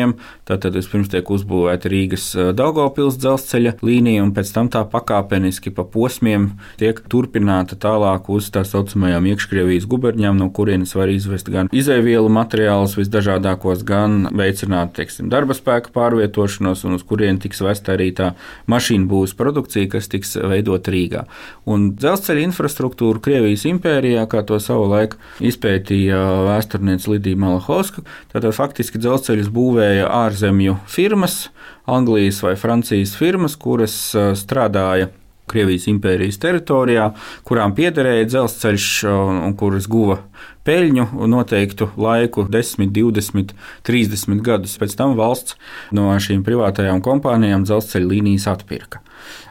Tātad 0.49 0.77
vispirms 0.77 1.11
tiek 1.11 1.27
uzbūvēta 1.29 1.89
Rīgas 1.91 2.31
Daugopils 2.57 3.19
dzelzceļa 3.21 3.75
līnija, 3.85 4.23
un 4.25 4.33
pēc 4.35 4.53
tam 4.55 4.69
tā 4.73 4.81
pakāpeniski 4.89 5.73
pa 5.75 5.85
posmiem 5.85 6.51
tiek 6.79 7.01
turpināta 7.11 7.77
tālāk 7.79 8.29
uz 8.33 8.49
tā 8.53 8.63
saucamajām 8.67 9.27
iekškrievijas 9.33 9.87
guberņām, 9.89 10.39
no 10.39 10.49
kurienes 10.55 10.95
var 10.97 11.11
izvest 11.13 11.51
gan 11.53 11.69
izēvielu 11.75 12.31
materiālus 12.33 12.95
visdažādākos, 12.99 13.83
gan 13.87 14.29
veicināt 14.35 14.95
teiksim, 14.97 15.29
darba 15.31 15.57
spēka 15.57 15.93
pārvietošanos, 15.95 16.85
un 16.87 16.97
uz 16.97 17.05
kurieni 17.07 17.41
tiks 17.45 17.61
vesta 17.65 17.95
arī 17.95 18.09
tā 18.15 18.31
mašīnu 18.71 19.09
būvs 19.09 19.35
produkcija, 19.39 19.91
kas 19.93 20.09
tiks 20.11 20.35
veidot 20.39 20.89
Rīgā. 20.89 21.25
Un 21.69 21.91
dzelzceļa 21.99 22.45
infrastruktūra 22.47 23.21
Krievijas 23.23 23.65
impērijā, 23.69 24.25
kā 24.29 24.43
to 24.47 24.59
savulaik 24.63 25.15
izpētīja 25.43 26.19
vēsturniece 26.47 27.11
Lidija 27.11 27.39
Malahovska. 27.39 28.03
Tātad 28.33 28.55
faktiski 28.57 29.01
dzelzceļus 29.01 29.51
būvēja 29.89 30.09
ārzemju 30.13 30.77
firmas, 30.87 31.49
Anglijas 31.89 32.43
vai 32.43 32.55
Francijas 32.55 33.15
firmas, 33.17 33.55
kuras 33.57 34.13
strādāja 34.37 35.09
Krievijas 35.49 35.87
impērijas 35.89 36.37
teritorijā, 36.37 37.07
kurām 37.43 37.73
piederēja 37.73 38.27
dzelzceļš 38.29 38.89
un 39.09 39.55
kuras 39.57 39.87
guva 39.89 40.19
peļņu 40.63 41.07
noteiktu 41.25 41.89
laiku, 41.97 42.45
10, 42.45 42.91
20, 42.93 43.55
30 43.81 44.43
gadus. 44.45 44.77
Pēc 44.77 44.93
tam 44.93 45.15
valsts 45.17 45.57
no 45.91 46.11
šīm 46.13 46.45
privātajām 46.45 47.01
kompānijām 47.01 47.65
dzelzceļa 47.65 48.11
līnijas 48.11 48.45
atpirka. 48.53 49.01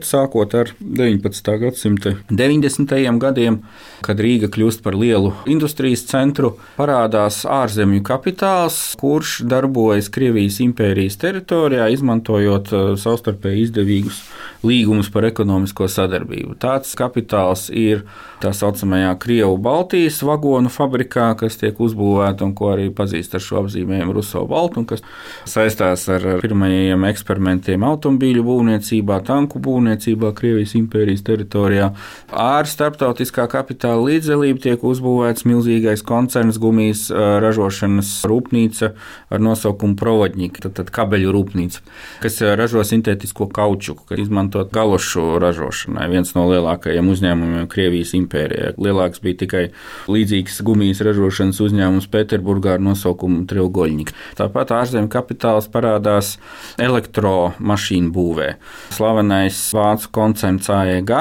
Sākot 0.04 0.54
ar 0.54 0.72
19. 0.80 1.52
gadsimta 1.62 2.14
90. 2.30 2.94
gadiem, 3.18 3.60
kad 4.06 4.20
Rīga 4.22 4.50
kļūst 4.54 4.82
par 4.84 4.96
lielu 4.98 5.32
industrijas 5.50 6.04
centru, 6.08 6.54
parādās 6.78 7.42
ārzemju 7.48 8.04
kapitāls, 8.06 8.78
kurš 9.00 9.40
darbojas 9.48 10.10
Krievijas 10.14 10.60
impērijas 10.64 11.18
teritorijā, 11.22 11.90
izmantojot 11.94 12.72
uh, 12.72 12.92
savstarpēji 13.00 13.68
izdevīgus 13.68 14.22
līgumus 14.66 15.10
par 15.14 15.26
ekonomisko 15.28 15.86
sadarbību. 15.90 16.56
Tāds 16.62 16.94
kapitāls 16.98 17.68
ir 17.70 18.04
tā 18.42 18.50
saucamajā 18.54 19.12
Krievu 19.22 19.58
Baltijas 19.62 20.18
vagonu 20.26 20.70
fabrikā, 20.72 21.30
kas 21.38 21.58
tiek 21.60 21.78
uzbūvēta 21.78 22.46
un 22.46 22.54
ko 22.58 22.72
arī 22.74 22.88
pazīst 22.94 23.36
ar 23.38 23.44
šo 23.44 23.62
apzīmējumu 23.62 24.16
Ruso 24.16 24.44
Baltu, 24.50 24.84
kas 24.88 25.04
saistās 25.48 26.06
ar 26.12 26.26
pirmajiem 26.42 27.06
eksperimentiem 27.10 27.86
automobīļu 27.86 28.46
būvniecībā, 28.46 29.20
tanku 29.26 29.57
būvniecībā 29.62 30.32
Krievijas 30.38 30.74
impērijas 30.78 31.24
teritorijā. 31.26 31.90
Ar 32.32 32.68
starptautiskā 32.68 33.48
kapitāla 33.50 34.04
līdzdalību 34.08 34.62
tiek 34.64 34.84
uzbūvēts 34.84 35.46
milzīgais 35.48 36.04
koncerns 36.06 36.60
gumijas 36.62 37.08
ražošanas 37.12 38.12
rūpnīca 38.28 38.92
ar 39.32 39.42
nosaukumu 39.42 39.96
Provodņika, 39.98 40.66
tad, 40.66 40.76
tad 40.78 40.92
kabeļu 40.94 41.32
rūpnīca, 41.34 41.82
kas 42.22 42.40
ražo 42.60 42.84
sintētisko 42.86 43.48
kaučuku, 43.54 44.04
kas 44.08 44.22
izmantot 44.22 44.70
galošu 44.74 45.38
ražošanai. 45.42 46.08
Viens 46.12 46.34
no 46.36 46.46
lielākajiem 46.50 47.08
uzņēmumiem 47.12 47.68
Krievijas 47.72 48.14
impērijā. 48.18 48.74
Lielāks 48.78 49.22
bija 49.24 49.42
tikai 49.44 49.64
līdzīgs 50.10 50.60
gumijas 50.66 51.02
ražošanas 51.06 51.60
uzņēmums 51.64 52.08
Pēterburgā 52.12 52.76
ar 52.76 52.84
nosaukumu 52.84 53.46
Triogoļņika. 53.48 54.16
Tāpat 54.38 54.74
ārzemju 54.76 55.10
kapitāls 55.12 55.68
parādās 55.72 56.36
elektromašīnu 56.80 58.12
būvē. 58.14 58.48
Slavenais 58.94 59.47
vācu 59.74 60.10
koncerns 60.14 60.70
AEG 60.72 61.12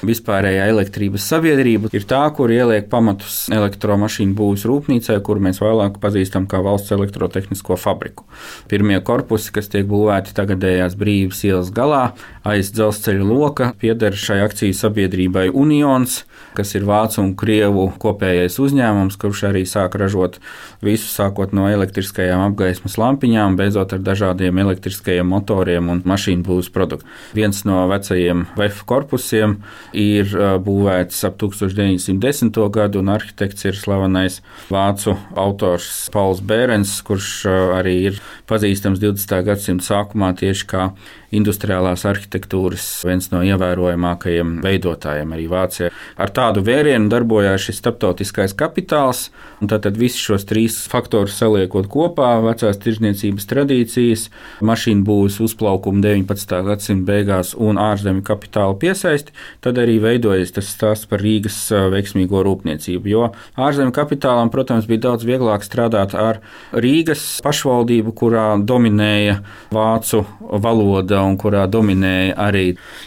Vispārējā 0.00 0.64
elektrības 0.72 1.26
sabiedrība 1.28 1.90
ir 1.92 2.06
tā, 2.08 2.22
kur 2.36 2.52
ieliek 2.52 2.86
pamatus 2.92 3.50
elektromašīnu 3.52 4.32
būvniecības 4.36 4.64
rūpnīcai, 4.70 5.18
kuru 5.24 5.44
mēs 5.44 5.60
vēlāk 5.60 5.98
pazīstam 6.00 6.46
kā 6.48 6.62
valsts 6.64 6.94
elektrotehnisko 6.96 7.76
fabriku. 7.80 8.24
Pirmie 8.70 8.96
korpusi, 9.04 9.52
kas 9.52 9.68
tiek 9.72 9.84
būvēti 9.90 10.32
tagadējās 10.36 10.96
brīvības 11.00 11.42
ielas 11.50 11.72
galā, 11.76 12.02
aiz 12.48 12.72
dzelzceļa 12.76 13.28
loka, 13.28 13.70
pieder 13.80 14.16
šai 14.16 14.40
akciju 14.46 14.76
sabiedrībai 14.78 15.50
Unions, 15.52 16.22
kas 16.56 16.72
ir 16.78 16.88
vācu 16.88 17.20
un 17.22 17.34
krievu 17.38 17.90
kopējais 18.00 18.56
uzņēmums, 18.62 19.20
kurš 19.20 19.44
arī 19.52 19.66
sāk 19.68 20.00
ražot 20.00 20.40
visu, 20.84 21.08
sākot 21.10 21.52
no 21.56 21.66
elektriskajām 21.70 22.44
apgaismas 22.48 22.96
lampiņām, 23.00 23.56
beidzot 23.58 23.92
ar 23.96 24.04
dažādiem 24.04 24.60
elektriskajiem 24.62 25.28
motoriem 25.28 25.90
un 25.92 26.02
mašīnu 26.08 26.46
būvniecības 26.46 26.72
produktiem. 26.74 27.10
Viens 27.36 27.62
no 27.68 27.82
vecajiem 27.90 28.46
VF 28.58 28.84
korpusiem 28.88 29.58
ir 29.96 30.30
būvēts 30.64 31.22
ap 31.28 31.38
1910. 31.40 32.60
gadu, 32.72 33.02
un 33.02 33.12
arhitekts 33.14 33.68
ir 33.68 33.78
slavenais 33.78 34.40
vācu 34.70 35.16
autors 35.38 36.08
Pauls 36.12 36.40
Bērens, 36.40 36.98
kurš 37.06 37.46
arī 37.78 37.96
ir 38.10 38.20
pazīstams 38.50 39.00
20. 39.02 39.40
gadsimta 39.46 39.86
sākumā 39.92 40.32
tieši 40.40 40.68
kā 40.70 40.90
industriālās 41.30 42.04
arhitektūras 42.08 42.86
viens 43.06 43.30
no 43.32 43.42
ievērojamākajiem 43.46 44.58
veidotājiem 44.64 45.34
arī 45.36 45.48
Vācijā. 45.50 45.90
Ar 46.20 46.34
tādu 46.34 46.64
vērienu 46.66 47.08
darbojās 47.12 47.68
šis 47.68 47.80
starptautiskais 47.82 48.54
kapitāls, 48.58 49.28
un 49.60 49.70
tad 49.70 49.86
visus 49.96 50.20
šos 50.20 50.46
trīs 50.48 50.86
faktorus 50.90 51.38
saliekot 51.38 51.88
kopā- 51.88 52.40
vecās 52.48 52.78
tirzniecības 52.78 53.46
tradīcijas, 53.46 54.28
mašīnu 54.60 55.04
būvniecības 55.04 55.40
uzplaukumu 55.40 56.00
19. 56.02 56.62
gadsimta 56.66 57.06
beigās 57.10 57.54
un 57.58 57.76
ārzemju 57.76 58.22
kapitāla 58.22 58.76
piesaisti, 58.78 59.32
tad 59.60 59.78
arī 59.78 59.98
veidojas 60.00 60.52
tas 60.52 60.68
stāsts 60.68 61.08
par 61.08 61.20
Rīgas 61.20 61.56
veiksmīgo 61.92 62.42
rūpniecību. 62.44 63.06
Jo 63.10 63.32
ārzemju 63.56 63.92
kapitālam, 63.92 64.50
protams, 64.50 64.86
bija 64.86 65.10
daudz 65.10 65.24
vieglāk 65.24 65.64
strādāt 65.66 66.14
ar 66.14 66.40
Rīgas 66.72 67.40
pašvaldību, 67.44 68.14
kurā 68.14 68.46
dominēja 68.64 69.40
vācu 69.72 70.24
valoda 70.40 71.19
un 71.26 71.36
kurā 71.40 71.66
dominēja 71.70 72.36
arī 72.40 72.64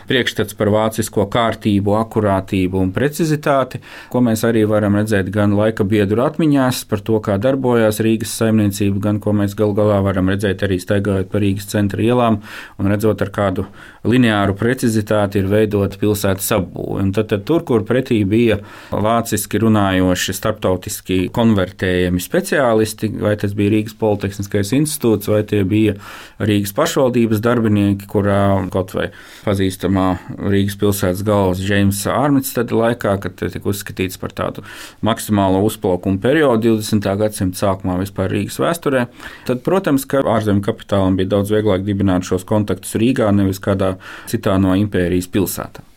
priekšstats 0.09 0.57
par 0.59 0.71
vācisko 0.73 1.27
kārtību, 1.33 1.95
akurātību 1.99 2.81
un 2.81 2.91
precizitāti, 2.95 3.81
ko 4.13 4.23
mēs 4.25 4.45
arī 4.47 4.65
varam 4.69 4.97
redzēt 4.99 5.31
gan 5.33 5.55
laika 5.57 5.85
biedru 5.87 6.23
atmiņās 6.25 6.83
par 6.89 7.03
to, 7.05 7.19
kā 7.23 7.37
darbojās 7.41 8.01
Rīgas 8.03 8.35
saimniecība, 8.39 9.01
gan 9.07 9.21
ko 9.23 9.35
mēs 9.37 9.55
gal 9.59 9.75
galā 9.77 10.01
varam 10.05 10.31
redzēt 10.33 10.65
arī 10.65 10.79
staigājot 10.81 11.31
pa 11.31 11.41
Rīgas 11.43 11.69
centra 11.73 12.03
ielām 12.03 12.41
un 12.79 12.91
redzot, 12.91 13.21
ar 13.23 13.31
kādu 13.33 13.67
lineāru 14.07 14.55
precizitāti 14.59 15.39
ir 15.39 15.49
veidota 15.51 15.99
pilsētas 16.01 16.49
apbūve. 16.57 17.05
Tad, 17.15 17.29
tad 17.31 17.45
tur, 17.47 17.63
kur 17.67 17.85
pretī 17.87 18.19
bija 18.27 18.59
vāciski 18.91 19.61
runājoši, 19.63 20.35
starptautiski 20.35 21.19
konvertējami 21.33 22.21
speciālisti, 22.23 23.11
vai 23.23 23.35
tas 23.39 23.55
bija 23.57 23.75
Rīgas 23.77 23.95
Politehniskais 23.99 24.73
institūts, 24.75 25.31
vai 25.31 25.43
tie 25.47 25.63
bija 25.67 25.95
Rīgas 26.43 26.75
pašvaldības 26.75 27.43
darbinieki, 27.43 28.02
kurā 28.09 28.39
kaut 28.73 28.93
vai 28.97 29.09
pazīstamā 29.43 30.07
Rīgas 30.39 30.77
pilsētas 30.81 31.23
galvas 31.27 31.61
Džeimsa 31.63 32.15
Armitstada 32.15 32.75
laikā, 32.79 33.15
kad 33.23 33.37
tika 33.39 33.69
uzskatīts 33.69 34.19
par 34.21 34.35
tādu 34.35 34.65
maksimālo 35.05 35.63
uzplaukumu 35.67 36.21
periodu 36.23 36.75
20. 36.79 37.09
gadsimta 37.21 37.63
sākumā 37.63 37.99
vispār 38.01 38.33
Rīgas 38.33 38.59
vēsturē, 38.63 39.07
tad, 39.47 39.63
protams, 39.65 40.07
ka 40.09 40.25
ārzemju 40.35 40.65
kapitālam 40.65 41.17
bija 41.19 41.35
daudz 41.37 41.53
vieglāk 41.53 41.87
dibināt 41.87 42.27
šos 42.27 42.47
kontaktus 42.49 42.97
Rīgā, 42.99 43.31
nevis 43.35 43.61
kādā 43.63 43.95
citā 44.31 44.59
no 44.61 44.77
impērijas 44.79 45.31
pilsētām. 45.33 45.92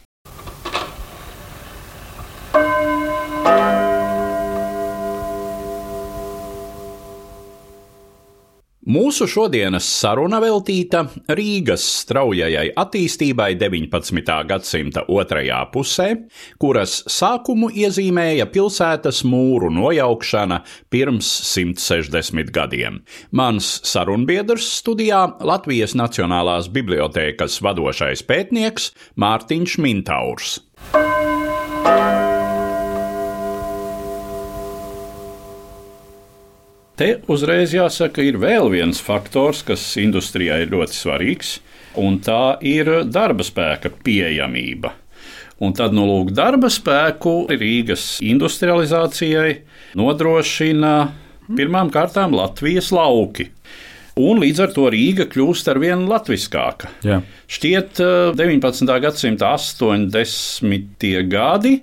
Mūsu 8.86 9.26
šodienas 9.26 9.82
saruna 9.90 10.38
veltīta 10.38 11.00
Rīgas 11.34 11.82
straujajai 12.04 12.68
attīstībai 12.78 13.48
19. 13.58 14.36
gadsimta 14.46 15.02
otrajā 15.10 15.58
pusē, 15.72 16.06
kuras 16.62 17.00
sākumu 17.10 17.72
iezīmēja 17.74 18.46
pilsētas 18.54 19.24
mūru 19.26 19.72
nojaukšana 19.74 20.60
pirms 20.94 21.32
160 21.48 22.54
gadiem. 22.54 23.00
Mans 23.34 23.72
sarunbiedrs 23.90 24.70
studijā 24.78 25.24
Latvijas 25.42 25.98
Nacionālās 25.98 26.70
bibliotēkas 26.70 27.58
vadošais 27.66 28.22
pētnieks 28.30 28.92
Mārtiņš 29.18 29.80
Mintaurs. 29.82 30.60
Te 36.96 37.18
uzreiz 37.28 37.74
jāsaka, 37.76 38.22
ir 38.24 38.38
vēl 38.40 38.70
viens 38.72 39.02
faktors, 39.04 39.58
kas 39.68 39.82
industrijai 40.00 40.62
ir 40.64 40.70
ļoti 40.72 40.96
svarīgs, 40.96 41.50
un 42.00 42.16
tā 42.24 42.56
ir 42.64 42.88
darba 43.12 43.44
spēka 43.44 43.90
pieejamība. 44.00 44.94
Un 45.60 45.74
tad, 45.76 45.92
nu, 45.96 46.06
lūk, 46.08 46.32
darba 46.36 46.70
spēku 46.72 47.50
Rīgas 47.52 48.16
industrializācijai 48.24 49.52
nodrošina 49.96 50.94
pirmām 51.52 51.92
kārtām 51.92 52.32
Latvijas 52.36 52.88
lauki. 52.96 53.50
Un 54.16 54.40
līdz 54.40 54.64
ar 54.64 54.72
to 54.72 54.88
Rīga 54.88 55.28
kļūst 55.28 55.68
ar 55.68 55.82
vien 55.82 56.06
latviskāka. 56.08 56.88
Jā. 57.04 57.20
Šķiet, 57.52 58.00
19. 58.40 58.96
gadsimta 59.04 59.52
80. 59.52 61.10
gadi 61.28 61.76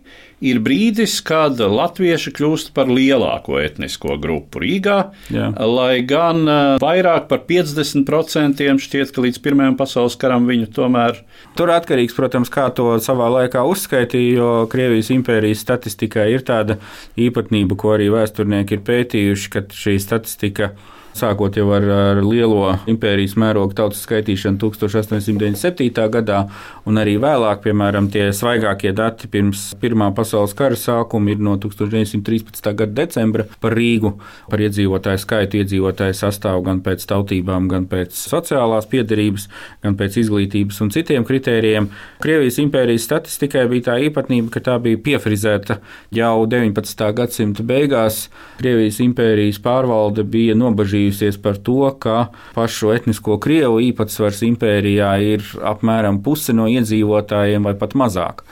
ir 0.43 0.59
brīdis, 0.63 1.17
kad 1.25 1.59
latvieši 1.59 2.33
kļūst 2.35 2.71
par 2.75 2.91
lielāko 2.91 3.59
etnisko 3.61 4.17
grupu 4.21 4.61
Rīgā. 4.63 4.97
Jā. 5.33 5.49
Lai 5.69 6.03
gan 6.07 6.43
vairāk 6.83 7.29
par 7.31 7.43
50% 7.49 8.63
šķiet, 8.83 9.13
ka 9.15 9.25
līdz 9.25 9.41
Pirmajam 9.43 9.77
pasaules 9.79 10.17
karam 10.19 10.47
viņu 10.49 10.69
tomēr. 10.75 11.21
Tur 11.57 11.73
atkarīgs, 11.73 12.15
protams, 12.17 12.51
kā 12.53 12.69
to 12.75 12.91
savā 13.03 13.29
laikā 13.39 13.63
uzskaitīja, 13.69 14.39
jo 14.39 14.49
Krievijas 14.71 15.11
impērijas 15.15 15.63
statistikā 15.63 16.27
ir 16.31 16.45
tāda 16.47 16.79
īpatnība, 17.19 17.77
ko 17.79 17.95
arī 17.97 18.09
vēsturnieki 18.13 18.77
ir 18.77 18.83
pētījuši, 18.87 19.53
ka 19.53 19.67
šī 19.83 19.99
statistika 20.01 20.73
ir 20.73 20.91
sākot 21.17 21.57
jau 21.57 21.67
ar, 21.75 21.85
ar 22.13 22.21
lielo 22.25 22.73
impērijas 22.89 23.35
mēroga 23.39 23.77
tautas 23.81 24.03
skaitīšanu 24.07 24.59
1897. 24.61 26.07
gadā, 26.13 26.43
un 26.89 26.99
arī 27.01 27.15
vēlāk, 27.21 27.63
piemēram, 27.65 28.09
tie 28.13 28.29
svaigākie 28.35 28.93
dati 28.95 29.29
pirms 29.31 29.71
Pirmā 29.81 30.09
pasaules 30.15 30.53
kara 30.57 30.77
sākuma 30.79 31.33
ir 31.33 31.41
no 31.43 31.55
1913. 31.61 32.69
gada 32.79 32.93
decembra 33.03 33.45
par 33.61 33.75
Rīgu, 33.77 34.13
par 34.49 34.61
iedzīvotāju 34.63 35.21
skaitu, 35.23 35.59
iedzīvotāju 35.61 36.15
sastāvu 36.17 36.63
gan 36.67 36.81
pēc 36.85 37.05
tautībām, 37.09 37.67
gan 37.71 37.87
pēc 37.91 38.15
sociālās 38.15 38.87
piedarības, 38.91 39.47
gan 39.83 39.97
pēc 39.99 40.19
izglītības 40.23 40.79
un 40.85 40.91
citiem 40.93 41.25
kritērijiem. 41.27 41.89
Krievijas 42.23 42.59
impērijas 42.63 43.07
statistikai 43.09 43.65
bija 43.71 43.89
tā 43.89 43.97
īpatnība, 44.07 44.53
ka 44.53 44.63
tā 44.63 44.77
bija 44.83 45.01
piefrizēta 45.09 45.79
jau 46.15 46.45
19. 46.49 47.05
gadsimta 47.17 47.65
beigās. 47.67 48.27
Krievijas 48.61 49.01
impērijas 49.03 49.59
pārvalde 49.63 50.23
bija 50.23 50.55
nobažījusies 51.03 51.41
par 51.41 51.57
to, 51.57 51.91
ka 51.99 52.29
pašu 52.55 52.93
etnisko 52.93 53.39
krievu 53.39 53.81
īpatsvars 53.91 54.43
impērijā 54.47 55.11
ir 55.21 55.43
apmēram 55.63 56.23
puse 56.23 56.53
no 56.53 56.67
iedzīvotājiem 56.67 57.63
vai 57.63 57.75
pat 57.75 57.93
mazāk. 57.95 58.43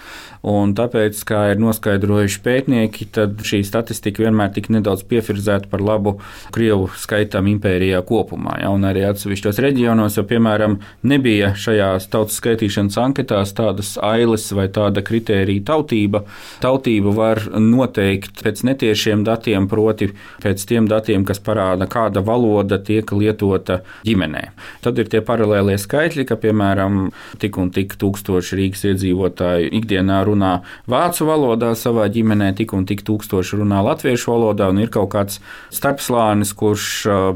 Un 0.41 0.73
tāpēc, 0.73 1.19
kā 1.21 1.51
ir 1.53 1.59
noskaidrojuši 1.61 2.39
pētnieki, 2.41 3.05
tad 3.13 3.43
šī 3.45 3.61
statistika 3.65 4.23
vienmēr 4.23 4.49
tika 4.55 4.73
nedaudz 4.73 5.03
piefirzēta 5.05 5.69
par 5.69 5.83
labu 5.85 6.15
Krievu 6.53 6.87
skaitam 6.97 7.45
impērijā 7.51 7.99
kopumā. 8.07 8.55
Ja, 8.63 8.71
un 8.73 8.87
arī 8.89 9.03
atsevišķos 9.05 9.61
reģionos, 9.61 10.17
jo, 10.17 10.25
piemēram, 10.25 10.79
nebija 11.05 11.53
šajās 11.53 12.09
tautas 12.09 12.39
skaitīšanas 12.41 12.97
anketās 13.03 13.53
tādas 13.57 13.93
ailes 14.01 14.47
vai 14.57 14.65
tāda 14.73 15.05
kritērija 15.05 15.67
tautība. 15.69 16.23
Tautību 16.65 17.13
var 17.13 17.43
noteikt 17.61 18.41
pēc 18.41 18.65
netiešiem 18.65 19.21
datiem, 19.27 19.69
proti 19.69 20.09
pēc 20.41 20.65
tiem 20.65 20.89
datiem, 20.89 21.21
kas 21.27 21.37
parāda, 21.37 21.85
kāda 21.85 22.25
valoda 22.25 22.40
tiek 22.85 23.11
lietota 23.15 23.81
ģimenē. 24.07 24.43
Tad 24.83 24.99
ir 25.01 25.09
tie 25.11 25.21
paralēlie 25.25 25.77
skaitļi, 25.81 26.25
ka, 26.29 26.37
piemēram, 26.41 27.11
tik 27.41 27.57
un 27.61 27.71
tik 27.73 27.95
tūkstoši 28.01 28.59
Rīgas 28.59 28.85
iedzīvotāju 28.91 29.71
ikdienā 29.81 30.21
runā 30.27 30.51
vācu 30.91 31.27
valodā 31.29 31.73
savā 31.79 32.07
ģimenē, 32.11 32.51
tik 32.57 32.73
un 32.77 32.87
tik 32.89 33.03
tūkstoši 33.07 33.61
runā 33.61 33.81
latviešu 33.85 34.31
valodā, 34.33 34.69
un 34.71 34.81
ir 34.83 34.91
kaut 34.93 35.11
kāds 35.15 35.41
starpslānis, 35.73 36.53
kurš 36.57 36.87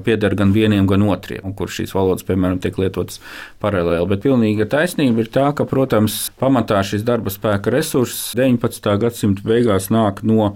pieder 0.06 0.36
gan 0.38 0.54
vieniem, 0.56 0.88
gan 0.90 1.06
otriem, 1.08 1.44
un 1.46 1.56
kurš 1.58 1.82
šīs 1.82 1.96
valodas, 1.96 2.26
piemēram, 2.28 2.60
tiek 2.64 2.78
lietotas 2.82 3.22
paralēli. 3.64 4.10
Bet 4.12 4.26
pilnīga 4.26 4.70
taisnība 4.72 5.26
ir 5.26 5.32
tā, 5.34 5.50
ka, 5.56 5.68
protams, 5.70 6.26
pamatā 6.42 6.82
šis 6.86 7.06
darba 7.08 7.34
spēka 7.34 7.74
resurss 7.74 8.34
19. 8.38 8.92
gadsimta 9.02 9.46
beigās 9.46 9.92
nāk 9.94 10.24
no 10.26 10.54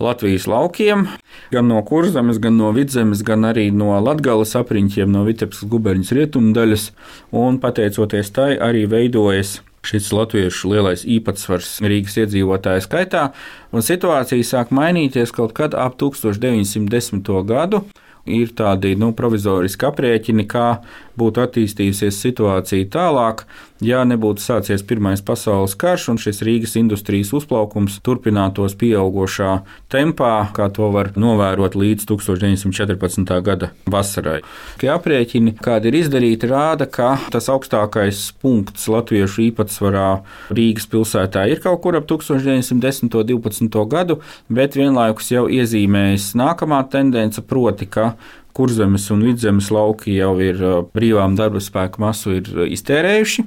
Latvijas 0.00 0.46
laukiem, 0.48 1.06
gan 1.52 1.66
no 1.68 1.82
kurzemes, 1.84 2.38
gan 2.40 2.56
no 2.56 2.70
vidzemes, 2.72 3.20
gan 3.26 3.44
arī 3.44 3.68
no 3.74 3.92
latgales 4.00 4.54
apriņķiem, 4.56 5.10
no 5.12 5.26
Vitebskas 5.26 5.68
guberņas 5.68 6.14
rietumu 6.16 6.54
daļas, 6.56 6.90
un 7.36 7.60
pateicoties 7.60 8.32
tai 8.32 8.54
arī 8.56 8.86
veidojas 8.88 9.58
šis 9.84 10.10
latviešu 10.12 10.72
lielais 10.72 11.04
īpatsvars 11.08 11.78
Rīgas 11.84 12.18
iedzīvotāju 12.24 12.84
skaitā, 12.84 13.30
un 13.72 13.84
situācija 13.84 14.46
sāk 14.46 14.72
mainīties 14.76 15.32
kaut 15.36 15.52
kad 15.56 15.76
ap 15.76 16.00
1910. 16.00 17.32
gadu. 17.48 17.84
Ir 18.30 18.50
tādi 18.52 18.92
nu, 19.00 19.14
provizoriski 19.16 19.86
aprēķini, 19.88 20.44
kā 20.46 20.82
būtu 21.18 21.40
attīstījusies 21.40 22.18
situācija 22.20 22.88
tālāk, 22.92 23.46
ja 23.84 24.02
nebūtu 24.08 24.42
sācies 24.42 24.84
Pirmais 24.86 25.22
pasaules 25.24 25.74
karš 25.78 26.08
un 26.12 26.20
šis 26.20 26.42
Rīgas 26.46 26.76
industrijas 26.80 27.32
uzplaukums 27.36 27.98
turpinātos 28.04 28.76
pieaugušā 28.80 29.52
tempā, 29.92 30.34
kā 30.56 30.68
to 30.74 30.90
var 30.94 31.12
novērot 31.16 31.76
līdz 31.78 32.06
1914. 32.10 33.32
gada 33.46 33.70
vasarai. 33.90 34.40
Tie 34.80 34.90
aprēķini, 34.92 35.56
kādi 35.64 35.90
ir 35.90 35.98
izdarīti, 36.02 36.50
rāda, 36.50 36.88
ka 36.90 37.12
tas 37.32 37.48
augstākais 37.52 38.22
punkts 38.42 38.88
latviešu 38.90 39.46
īpatsvarā 39.48 40.08
Rīgas 40.52 40.88
pilsētā 40.90 41.46
ir 41.50 41.62
kaut 41.64 41.82
kur 41.84 41.98
ap 41.98 42.08
1910. 42.10 43.10
un 43.10 43.26
12. 43.30 43.80
gadu, 43.90 44.20
bet 44.48 44.76
vienlaikus 44.78 45.32
jau 45.32 45.46
iezīmējas 45.50 46.32
nākamā 46.38 46.82
tendence, 46.92 47.42
proti, 47.46 47.88
ka 47.90 48.12
kurzemes 48.56 49.08
un 49.14 49.24
vidzemes 49.26 49.70
lauki 49.74 50.16
jau 50.16 50.34
ir 50.42 50.60
brīvām 50.94 51.36
darba 51.38 51.62
spēku 51.62 52.02
masu 52.02 52.38
iztērējuši. 52.66 53.46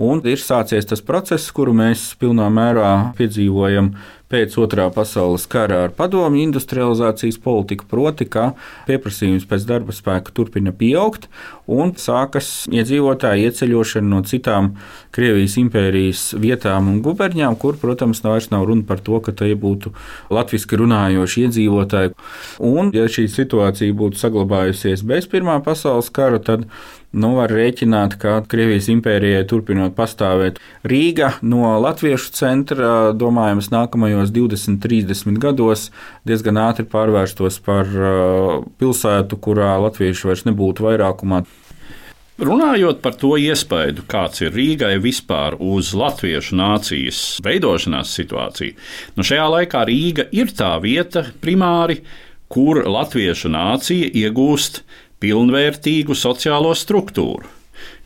Un 0.00 0.22
ir 0.24 0.40
sācies 0.40 0.86
tas 0.88 1.02
process, 1.04 1.50
kuru 1.52 1.74
mēs 1.76 2.14
pilnā 2.20 2.46
mērā 2.48 3.12
piedzīvojam 3.18 3.92
pēc 4.30 4.54
otrā 4.62 4.86
pasaules 4.94 5.44
kara 5.50 5.80
ar 5.84 5.94
padomju 5.96 6.44
industrializācijas 6.46 7.36
politiku, 7.42 7.86
proti, 7.90 8.26
ka 8.30 8.52
pieprasījums 8.86 9.46
pēc 9.50 9.66
darba 9.66 9.94
spēka 9.94 10.32
turpina 10.34 10.72
pieaugt 10.72 11.26
un 11.70 11.92
sākas 11.98 12.68
iedzīvotāju 12.70 13.50
ieceļošana 13.50 14.10
no 14.12 14.22
citām 14.26 14.74
Krievijas 15.14 15.56
impērijas 15.58 16.22
vietām 16.38 16.88
un 16.92 17.00
guberņām, 17.02 17.58
kur, 17.58 17.76
protams, 17.82 18.22
vairs 18.22 18.48
nav 18.54 18.68
runa 18.70 18.86
par 18.86 19.02
to, 19.02 19.18
ka 19.20 19.34
tie 19.34 19.56
būtu 19.58 19.90
latviešu 20.30 20.78
runājoši 20.84 21.46
iedzīvotāji. 21.48 22.14
Un, 22.62 22.94
ja 22.94 23.08
šī 23.10 23.26
situācija 23.30 23.98
būtu 23.98 24.22
saglabājusies 24.22 25.02
bez 25.06 25.26
Pirmā 25.30 25.58
pasaules 25.66 26.12
kara, 26.14 26.38
tad 26.38 26.68
Nu, 27.10 27.32
var 27.34 27.50
rēķināt, 27.50 28.14
ka 28.22 28.36
Krievijas 28.46 28.86
impērijai 28.92 29.42
turpinot 29.50 29.96
pastāvēt 29.96 30.60
Rīga 30.86 31.32
no 31.42 31.72
Latviešu 31.82 32.30
centra, 32.38 32.90
domājams, 33.10 33.72
nākamajos 33.74 34.30
20, 34.30 34.78
30 34.84 35.40
gados 35.42 35.88
diezgan 36.28 36.60
ātri 36.62 36.86
pārvērstos 36.86 37.58
par 37.66 37.90
pilsētu, 38.78 39.40
kurā 39.42 39.72
latvieši 39.82 40.30
vairs 40.30 40.46
nebūtu 40.46 40.86
vairākumā. 40.86 41.42
Runājot 42.40 43.02
par 43.02 43.18
to 43.18 43.34
iespaidu, 43.42 44.06
kāds 44.08 44.46
ir 44.46 44.54
Rīgai 44.54 44.94
vispār 45.02 45.58
uz 45.58 45.90
latviešu 45.98 46.54
nācijas 46.62 47.18
veidošanās 47.42 48.14
situāciju, 48.16 48.78
nu 49.18 49.26
šajā 49.26 49.50
laikā 49.58 49.82
Rīga 49.90 50.30
ir 50.30 50.54
tā 50.54 50.76
vieta 50.80 51.26
primāri, 51.42 52.04
kur 52.50 52.84
latviešu 52.86 53.50
nācija 53.50 54.14
iegūst 54.22 54.84
pilnvērtīgu 55.20 56.16
sociālo 56.16 56.74
struktūru. 56.76 57.48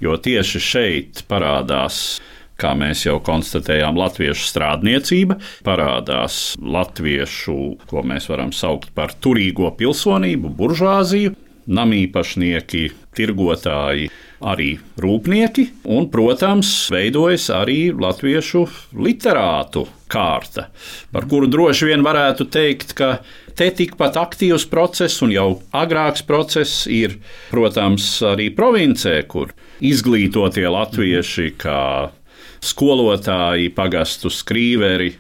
Jo 0.03 0.17
tieši 0.21 0.61
šeit 0.63 1.23
parādās, 1.31 2.21
kā 2.61 2.75
mēs 2.79 3.07
jau 3.07 3.17
konstatējām, 3.25 3.97
latviešu 3.99 4.47
strādniecība, 4.51 5.39
parādās 5.67 6.55
latviešu, 6.61 7.57
ko 7.91 8.05
mēs 8.07 8.29
varam 8.31 8.53
saukt 8.55 8.93
par 8.95 9.15
turīgo 9.25 9.71
pilsonību, 9.79 10.53
buržāziju, 10.59 11.35
namīpašnieki, 11.65 12.85
tirgotāji, 13.17 14.11
arī 14.45 14.75
rūpnieki, 15.01 15.65
un, 15.97 16.11
protams, 16.13 16.71
veidojas 16.93 17.49
arī 17.55 17.89
latviešu 17.97 18.67
literātu 19.01 19.87
kārta, 20.13 20.69
par 21.15 21.29
kuru 21.31 21.49
droši 21.51 21.89
vien 21.89 22.05
varētu 22.05 22.47
teikt, 22.53 22.93
ka 22.99 23.17
te 23.59 23.71
tikpat 23.71 24.19
aktīvs 24.21 24.67
process 24.71 25.23
un 25.25 25.33
jau 25.35 25.49
agrāks 25.75 26.25
process 26.27 26.85
ir, 26.91 27.19
protams, 27.53 28.07
arī 28.35 28.51
provincē, 28.55 29.21
kur 29.31 29.55
izglītotie 29.85 30.67
latvieši, 30.71 31.51
kā 31.61 31.83
skolotāji, 32.65 33.71
pagastu 33.77 34.33
skrīveri, 34.33 35.13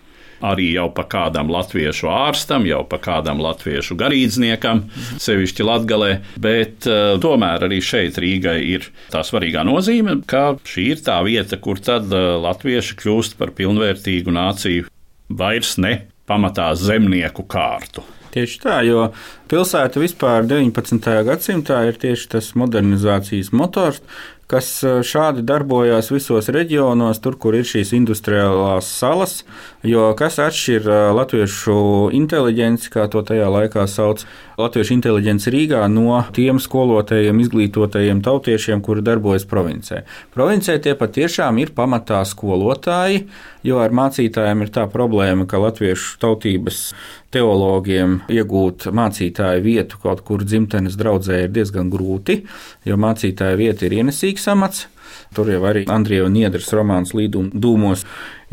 arī 0.45 0.71
jau 0.75 0.89
pa 0.95 1.05
kādam 1.09 1.51
latviešu 1.53 2.09
ārstam, 2.11 2.67
jau 2.69 2.83
pa 2.89 2.99
kādam 3.03 3.41
latviešu 3.45 3.97
garīdzniekam, 4.01 4.85
sevišķi 5.23 5.67
Latgalē, 5.67 6.11
bet 6.41 6.89
uh, 6.91 7.17
tomēr 7.23 7.67
arī 7.69 7.81
šeit 7.85 8.19
Rīgai 8.21 8.59
ir 8.75 8.89
tā 9.13 9.25
svarīgā 9.27 9.65
nozīme, 9.67 10.19
ka 10.29 10.57
šī 10.69 10.89
ir 10.97 11.05
tā 11.07 11.21
vieta, 11.27 11.61
kur 11.61 11.81
tad 11.81 12.11
uh, 12.13 12.35
latvieši 12.45 12.99
kļūst 13.01 13.39
par 13.41 13.55
pilnvērtīgu 13.57 14.35
nāciju 14.35 14.91
vairs 15.33 15.79
ne 15.81 15.97
pamatā 16.29 16.73
zemnieku 16.77 17.47
kārtu. 17.49 18.05
Tieši 18.35 18.61
tā, 18.65 18.81
jo 18.83 19.09
pilsēta 19.51 20.01
vispār 20.03 20.47
19. 20.51 21.11
gadsimtā 21.29 21.85
ir 21.87 21.99
tieši 22.03 22.33
tas 22.35 22.51
modernizācijas 22.59 23.53
motors, 23.55 24.03
kas 24.51 24.69
e, 24.85 24.93
šādi 25.07 25.45
darbojās 25.47 26.11
visos 26.13 26.51
reģionos, 26.53 27.21
tur, 27.25 27.39
kur 27.41 27.57
ir 27.57 27.67
šīs 27.69 27.95
industriālās 27.97 28.89
salas. 29.01 29.39
Jo 29.85 30.11
kas 30.19 30.39
atšķir 30.43 30.89
e, 30.89 30.99
latviešu 31.17 31.77
inteligenci, 32.17 32.91
kā 32.93 33.07
to 33.13 33.25
tajā 33.27 33.49
laikā 33.53 33.87
sauc, 33.91 34.25
latviešu 34.61 34.97
inteligenci 34.99 35.53
Rīgā 35.55 35.85
no 35.93 36.21
tiem 36.37 36.61
skolotājiem, 36.63 37.41
izglītotajiem 37.45 38.23
tautiešiem, 38.25 38.85
kuri 38.85 39.05
darbojas 39.05 39.49
provincē. 39.49 40.05
Provincē 40.37 40.79
tie 40.83 40.95
patiešām 40.99 41.59
ir 41.63 41.75
pamatā 41.77 42.23
skolotāji, 42.29 43.27
jo 43.65 43.81
ar 43.81 43.97
mācītājiem 43.97 44.67
ir 44.67 44.73
tā 44.75 44.87
problēma, 44.93 45.49
ka 45.49 45.63
latviešu 45.63 46.19
tautības 46.23 46.91
teologiem 47.35 48.21
iegūt 48.31 48.89
mācītāju 48.95 49.65
vietu 49.65 50.01
kaut 50.03 50.23
kur 50.27 50.45
dzimtenes 50.47 50.99
draudzē 51.01 51.45
ir 51.45 51.55
diezgan 51.55 51.91
grūti, 51.93 52.43
jo 52.87 52.99
mācītāja 53.01 53.59
vieta 53.61 53.89
ir 53.89 53.99
ienesīgs 54.01 54.47
amats. 54.53 54.87
Tur 55.35 55.51
jau 55.53 55.63
arī 55.69 55.85
Andrija 55.91 56.31
Niedras 56.33 56.73
romāns 56.75 57.15
Līduma 57.17 57.53
dūmos 57.55 58.05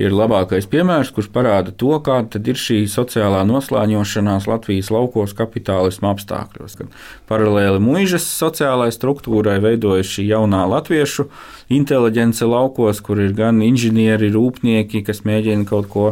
ir 0.02 0.14
labākais 0.16 0.68
piemērs, 0.72 1.12
kurš 1.14 1.30
parāda 1.34 1.74
to, 1.76 1.92
kāda 2.04 2.42
ir 2.52 2.60
šī 2.60 2.84
sociālā 2.90 3.42
noslēņošanās 3.48 4.48
Latvijas 4.50 4.92
laukos 4.94 5.36
kapitālisma 5.38 6.14
apstākļos. 6.16 6.78
Kad 6.80 6.96
paralēli 7.30 7.82
mūžas 7.84 8.26
sociālajai 8.40 8.96
struktūrai 8.96 9.58
veidojas 9.64 10.10
šī 10.16 10.28
jaunā 10.32 10.64
latviešu 10.72 11.28
inteliģence 11.72 12.48
laukos, 12.48 13.02
kur 13.06 13.22
ir 13.24 13.36
gan 13.38 13.62
inženieri, 13.66 14.32
rūpnieki, 14.34 15.04
kas 15.08 15.24
mēģina 15.28 15.68
kaut 15.70 15.90
ko 15.92 16.08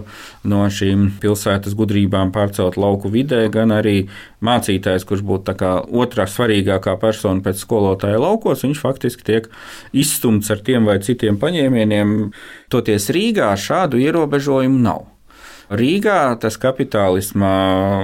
no 0.48 0.66
šīm 0.72 1.10
pilsētas 1.24 1.78
gudrībām 1.80 2.34
pārcelt 2.36 2.80
lauku 2.80 3.12
vidē, 3.14 3.46
gan 3.54 3.74
arī 3.76 3.98
mācītājs, 4.46 5.06
kurš 5.08 5.24
būtu 5.28 5.56
otrā 6.00 6.26
svarīgākā 6.30 6.96
persona 7.02 7.44
pēc 7.46 7.64
skolotāja 7.66 8.22
laukos, 8.22 8.64
viņš 8.66 8.82
faktiski 8.84 9.28
tiek 9.28 9.50
izstumts 9.92 10.52
ar 10.54 10.64
tiem 10.66 10.88
vai 10.90 11.00
citiem 11.04 11.40
paņēmieniem. 11.42 12.18
Toties 12.72 13.10
Rīgā 13.16 13.52
šādu 13.60 14.00
ierobežojumu 14.02 14.84
nav. 14.84 15.08
Rīgā 15.70 16.34
tas 16.42 16.56
kapitālisma 16.58 17.50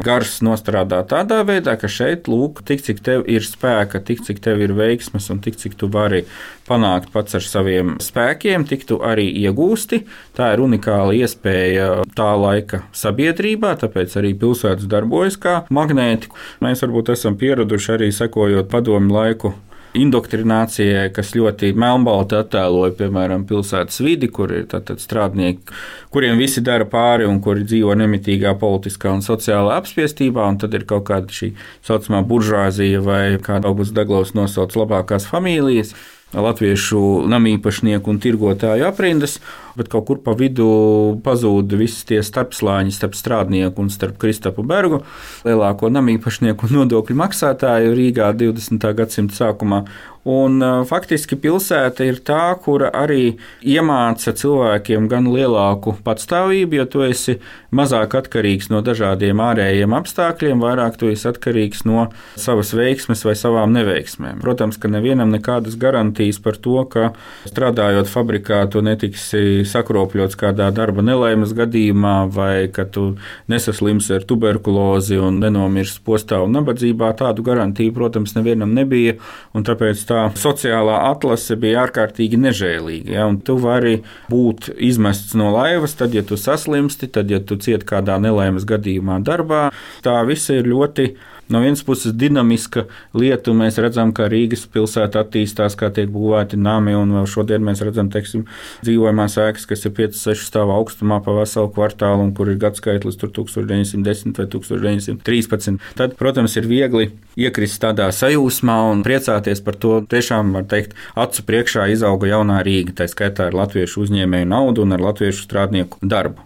gars 0.06 0.36
nostrādā 0.46 1.00
tādā 1.10 1.40
veidā, 1.48 1.74
ka 1.82 1.90
šeit, 1.90 2.30
lūk, 2.30 2.62
tik 2.62 2.84
cik 2.86 3.02
tev 3.02 3.24
ir 3.26 3.42
spēka, 3.42 4.04
tik 4.06 4.22
cik 4.22 4.42
tev 4.46 4.62
ir 4.62 4.76
veiksmes 4.78 5.32
un 5.34 5.42
tik 5.42 5.58
cik 5.58 5.74
tu 5.82 5.90
vari 5.90 6.28
panākt 6.70 7.10
pats 7.14 7.40
ar 7.40 7.42
saviem 7.42 7.96
spēkiem, 7.98 8.68
tik 8.70 8.86
tu 8.86 9.00
arī 9.02 9.26
iegūsti. 9.42 10.04
Tā 10.38 10.52
ir 10.54 10.62
unikāla 10.62 11.18
iespēja 11.18 11.90
tā 12.14 12.32
laika 12.38 12.84
sabiedrībā, 12.94 13.74
tāpēc 13.82 14.14
arī 14.22 14.36
pilsētas 14.38 14.86
darbojas 14.86 15.42
kā 15.42 15.64
magnēti. 15.74 16.30
Mēs 16.62 16.86
varbūt 16.86 17.16
esam 17.18 17.34
pieraduši 17.42 17.96
arī 17.98 18.14
sekojot 18.14 18.70
padomu 18.70 19.18
laiku 19.18 19.56
indoktrinācijai, 20.00 21.10
kas 21.16 21.34
ļoti 21.38 21.72
melnbalti 21.80 22.38
attēloja, 22.40 22.96
piemēram, 23.00 23.46
pilsētas 23.50 24.02
vidi, 24.06 24.30
kur 24.34 24.54
ir 24.56 24.68
strādnieki, 25.02 25.76
kuriem 26.14 26.40
visi 26.42 26.64
dara 26.66 26.88
pāri 26.90 27.28
un 27.30 27.40
kuri 27.44 27.66
dzīvo 27.68 27.96
nemitīgā 28.00 28.56
politiskā 28.62 29.14
un 29.16 29.24
sociālā 29.26 29.78
apspiestībā, 29.82 30.46
un 30.50 30.60
tad 30.62 30.76
ir 30.78 30.88
kaut 30.90 31.08
kāda 31.10 31.32
šī 31.32 31.54
saucamā 31.86 32.24
buržāzija 32.28 33.04
vai 33.06 33.24
kā 33.44 33.62
Augusts 33.66 33.96
Daglaus 33.96 34.36
nosauc 34.38 34.76
labākās 34.78 35.28
familijas 35.30 35.96
latviešu 36.34 37.00
namīpašnieku 37.30 38.10
un 38.12 38.20
tirgotāju 38.24 38.88
aprindas, 38.88 39.38
bet 39.78 39.90
kaut 39.92 40.08
kur 40.08 40.22
pa 40.24 40.34
vidu 40.38 41.20
pazūd 41.26 41.76
visi 41.78 42.06
tie 42.10 42.22
starpslāņi 42.26 42.96
starp 42.96 43.16
strādnieku 43.18 43.84
un 43.84 43.92
starp 43.94 44.18
Kristapu 44.22 44.66
Bergu, 44.66 45.04
lielāko 45.46 45.92
namīpašnieku 45.94 46.70
un 46.70 46.80
nodokļu 46.82 47.20
maksātāju 47.22 47.96
Rīgā 47.98 48.34
20. 48.36 48.92
gadsimta 48.98 49.38
sākumā. 49.44 49.86
Un, 50.26 50.58
faktiski 50.90 51.38
pilsēta 51.38 52.02
ir 52.08 52.18
tā, 52.26 52.56
kura 52.58 52.88
arī 52.98 53.36
iemāca 53.62 54.32
cilvēkiem 54.34 55.06
gan 55.12 55.28
lielāku 55.30 55.94
patstāvību, 56.02 56.80
jo 56.80 56.86
tu 56.90 57.04
esi 57.06 57.36
mazāk 57.76 58.16
atkarīgs 58.18 58.72
no 58.74 58.80
dažādiem 58.86 59.38
ārējiem 59.46 59.94
apstākļiem, 59.94 60.64
vairāk 60.64 60.98
tu 60.98 61.12
esi 61.12 61.28
atkarīgs 61.30 61.84
no 61.86 62.08
savas 62.42 62.74
veiksmes 62.74 63.22
vai 63.28 63.36
savām 63.38 63.76
neveiksmēm. 63.76 64.40
Protams, 64.42 64.80
ka 64.82 64.90
nevienam 64.90 65.30
nekādas 65.30 65.78
garantijas 65.78 66.42
par 66.42 66.58
to, 66.58 66.80
ka 66.90 67.12
strādājot 67.46 68.10
fabrikā, 68.10 68.64
tu 68.74 68.82
netiksi 68.86 69.62
sakropļots 69.70 70.40
kādā 70.42 70.72
darba 70.74 71.06
nelaimes 71.06 71.54
gadījumā, 71.54 72.16
vai 72.34 72.66
ka 72.74 72.88
tu 72.90 73.12
nesaslimsi 73.52 74.18
ar 74.18 74.26
tuberkulozi 74.26 75.22
un 75.22 75.38
nenomirs 75.44 76.00
postā 76.02 76.42
un 76.42 76.58
nabadzībā. 76.58 77.14
Tādu 77.22 77.46
garantiju, 77.46 77.94
protams, 77.94 78.34
nevienam 78.40 78.74
nebija. 78.74 79.20
Tāpēc 79.54 80.02
tā 80.10 80.15
tā 80.16 80.24
sociālā 80.40 81.02
atlase 81.12 81.58
bija 81.60 81.86
ārkārtīgi 81.86 82.40
nežēlīga. 82.40 83.14
Ja, 83.16 83.28
tu 83.46 83.58
vari 83.62 84.00
būt 84.32 84.72
izmests 84.76 85.36
no 85.38 85.52
laivas, 85.56 85.98
tad, 86.00 86.16
ja 86.16 86.24
tu 86.26 86.40
saslimsti, 86.40 87.12
tad, 87.12 87.32
ja 87.34 87.42
tu 87.44 87.60
cieti 87.62 87.88
kādā 87.90 88.18
nelaimes 88.24 88.68
gadījumā 88.68 89.20
darbā. 89.26 89.68
Tā 90.06 90.20
viss 90.28 90.52
ir 90.54 90.70
ļoti 90.72 91.12
No 91.50 91.60
vienas 91.62 91.84
puses, 91.86 92.14
dinamiska 92.18 92.88
lieta, 93.14 93.54
mēs 93.54 93.76
redzam, 93.78 94.10
ka 94.18 94.26
Rīgas 94.32 94.64
pilsēta 94.74 95.22
attīstās, 95.22 95.76
kā 95.78 95.92
tiek 95.94 96.10
būvēti 96.10 96.58
nami, 96.58 96.96
un 96.98 97.12
vēl 97.14 97.28
šodien 97.30 97.62
mēs 97.66 97.84
redzam, 97.86 98.10
teiksim, 98.10 98.48
dzīvojamās 98.82 99.38
ēkas, 99.44 99.68
kas 99.70 99.86
ir 99.86 99.94
5-6 99.94 100.42
stāvu 100.48 100.74
augstumā 100.74 101.20
pa 101.22 101.36
veselu 101.38 101.70
kvartālu, 101.76 102.24
un 102.26 102.32
kur 102.38 102.50
ir 102.50 102.58
gadskaitlis 102.64 103.20
1910 103.22 104.42
vai 104.42 104.48
1913. 104.56 105.78
Tad, 106.00 106.16
protams, 106.18 106.56
ir 106.58 106.66
viegli 106.72 107.12
iekrist 107.38 107.78
tādā 107.84 108.08
sajūsmā 108.16 108.80
un 108.90 109.04
priecāties 109.06 109.62
par 109.62 109.78
to, 109.78 110.00
tiešām 110.10 110.50
var 110.58 110.66
teikt, 110.72 110.98
acu 111.14 111.46
priekšā 111.46 111.86
izauga 111.94 112.32
jaunā 112.32 112.64
Rīga, 112.66 112.98
tā 113.04 113.10
skaitā 113.12 113.52
ar 113.52 113.60
latviešu 113.62 114.08
uzņēmēju 114.08 114.50
naudu 114.50 114.88
un 114.88 114.98
ar 114.98 115.06
latviešu 115.12 115.46
strādnieku 115.46 116.02
darbu. 116.02 116.42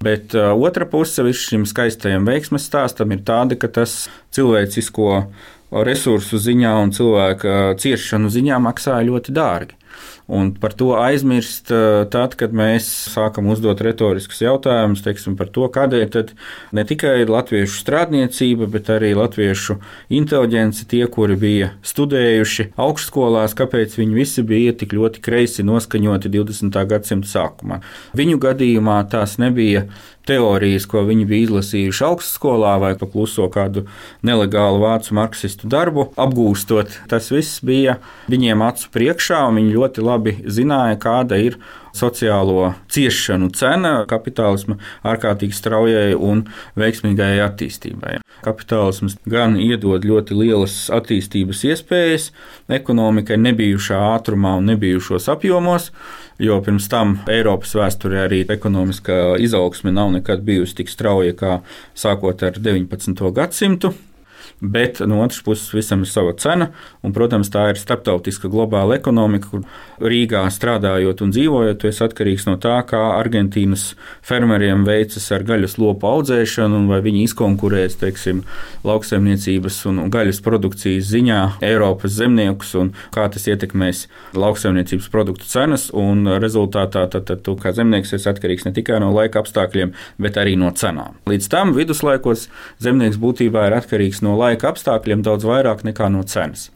Bet 0.00 0.32
uh, 0.32 0.54
otra 0.56 0.86
puse 0.88 1.20
visam 1.26 1.44
šim 1.44 1.64
skaistajam 1.68 2.24
veiksmes 2.24 2.64
stāstam 2.70 3.10
ir 3.12 3.20
tāda, 3.26 3.58
ka 3.60 3.68
tas 3.68 4.06
cilvēcisko 4.32 5.10
resursu 5.84 6.40
ziņā 6.40 6.72
un 6.82 6.94
cilvēka 6.96 7.58
ciešanu 7.82 8.30
ziņā 8.32 8.62
maksāja 8.64 9.04
ļoti 9.10 9.34
dārgi. 9.36 9.76
Un 10.30 10.52
par 10.54 10.74
to 10.78 10.92
aizmirst 10.94 11.72
eh, 11.74 12.04
tad, 12.10 12.36
kad 12.38 12.54
mēs 12.54 12.86
sākam 13.10 13.48
uzdot 13.50 13.80
retoriskus 13.82 14.44
jautājumus 14.44 15.02
teiksim, 15.02 15.34
par 15.38 15.50
to, 15.50 15.66
kādēļ 15.74 16.30
ne 16.76 16.84
tikai 16.86 17.24
latviešu 17.26 17.80
strādniecība, 17.80 18.68
bet 18.70 18.92
arī 18.94 19.10
latviešu 19.18 19.80
inteliģence, 20.20 20.86
tie, 20.90 21.02
kuri 21.10 21.34
bija 21.40 21.72
studējuši 21.82 22.70
augstskolās, 22.78 23.56
kāpēc 23.58 23.98
viņi 23.98 24.18
visi 24.20 24.46
bija 24.46 24.76
tik 24.78 24.94
ļoti 24.94 25.24
kreisi 25.24 25.66
noskaņoti 25.66 26.30
20. 26.30 26.78
gadsimta 26.94 27.30
sākumā. 27.30 27.82
Viņu 28.14 28.38
gadījumā 28.46 29.02
tās 29.10 29.34
nebija 29.42 29.88
teorijas, 30.30 30.86
ko 30.90 31.02
viņi 31.08 31.26
bija 31.28 31.48
izlasījuši 31.48 32.06
augstskolā 32.06 32.76
vai 32.82 32.94
pa 32.98 33.08
kluso 33.10 33.48
kādu 33.52 33.86
nelegālu 34.26 34.80
vācu 34.84 35.18
marksistu 35.18 35.70
darbu, 35.70 36.10
apgūstot. 36.20 36.96
Tas 37.10 37.30
viss 37.34 37.60
bija 37.66 37.98
viņiem 38.30 38.62
acu 38.66 38.90
priekšā, 38.94 39.42
un 39.50 39.60
viņi 39.60 39.76
ļoti 39.76 40.06
labi 40.06 40.36
zināja, 40.46 40.98
kāda 41.02 41.40
ir 41.42 41.58
sociālo 41.96 42.72
ciešanu 42.92 43.50
cena 43.56 44.04
kapitālisma 44.10 44.76
ārkārtīgi 45.06 45.56
straujai 45.56 46.14
un 46.14 46.44
veiksmīgai 46.78 47.40
attīstībai. 47.44 48.20
Kapitālisms 48.44 49.18
gan 49.28 49.58
iedod 49.60 50.06
ļoti 50.06 50.36
lielas 50.38 50.76
attīstības 50.94 51.64
iespējas 51.72 52.30
ekonomikai 52.72 53.40
nebijušā 53.40 53.98
ātrumā 54.14 54.56
un 54.60 54.70
nebijušos 54.70 55.28
apjomos, 55.32 55.90
jo 56.40 56.56
pirms 56.64 56.88
tam 56.88 57.18
Eiropas 57.30 57.74
vēsturē 57.76 58.24
arī 58.26 58.40
ekonomiskā 58.48 59.36
izaugsme 59.44 59.92
nav 59.92 60.12
nekad 60.14 60.44
bijusi 60.46 60.80
tik 60.80 60.92
strauja 60.92 61.36
kā 61.36 61.58
sākot 61.94 62.44
ar 62.46 62.56
19. 62.56 63.20
gadsimtu 63.36 63.92
bet 64.60 65.00
no 65.06 65.22
otras 65.24 65.40
puses 65.42 65.72
visam 65.74 66.04
ir 66.04 66.10
sava 66.10 66.34
cena. 66.38 66.70
Un, 67.02 67.14
protams, 67.16 67.48
tā 67.52 67.70
ir 67.72 67.80
starptautiska 67.80 68.50
globāla 68.52 68.98
ekonomika, 69.00 69.48
kur 69.50 69.64
Rīgā 70.00 70.42
strādājot 70.52 71.22
un 71.24 71.32
dzīvojot, 71.34 71.84
esi 71.88 72.04
atkarīgs 72.04 72.46
no 72.48 72.56
tā, 72.60 72.76
kā 72.88 73.00
Argentīnas 73.16 73.94
fermeriem 74.26 74.84
veicas 74.88 75.26
ar 75.32 75.44
gaļas 75.48 75.78
lopu 75.80 76.08
audzēšanu, 76.08 76.82
un 76.82 76.90
vai 76.92 77.00
viņi 77.04 77.24
izkonkurēs, 77.28 77.98
teiksim, 78.00 78.42
lauksaimniecības 78.86 79.80
un 79.90 80.02
gaļas 80.12 80.42
produkcijas 80.44 81.08
ziņā 81.10 81.40
Eiropas 81.64 82.16
zemniekus, 82.18 82.74
un 82.80 82.92
kā 83.14 83.26
tas 83.32 83.48
ietekmēs 83.48 84.06
lauksaimniecības 84.36 85.10
produktu 85.12 85.48
cenas. 85.48 85.88
Rezultātā 86.40 87.06
tad, 87.10 87.26
tad 87.28 87.42
tu 87.44 87.56
kā 87.60 87.72
zemnieks 87.76 88.12
esi 88.16 88.28
atkarīgs 88.30 88.66
ne 88.66 88.74
tikai 88.76 89.00
no 89.02 89.10
laika 89.14 89.40
apstākļiem, 89.42 89.92
bet 90.20 90.36
arī 90.40 90.56
no 90.60 90.70
cenām. 90.76 91.16
Līdz 91.28 91.48
tam 91.52 91.74
viduslaikos 91.76 92.48
zemnieks 92.82 93.20
būtībā 93.20 93.66
ir 93.68 93.76
atkarīgs 93.80 94.22
no 94.24 94.36
laika 94.38 94.49
laika 94.50 94.74
apstākļiem 94.74 95.24
daudz 95.26 95.48
vairāk 95.48 95.86
nekā 95.86 96.10
no 96.12 96.26
cenas. 96.26 96.68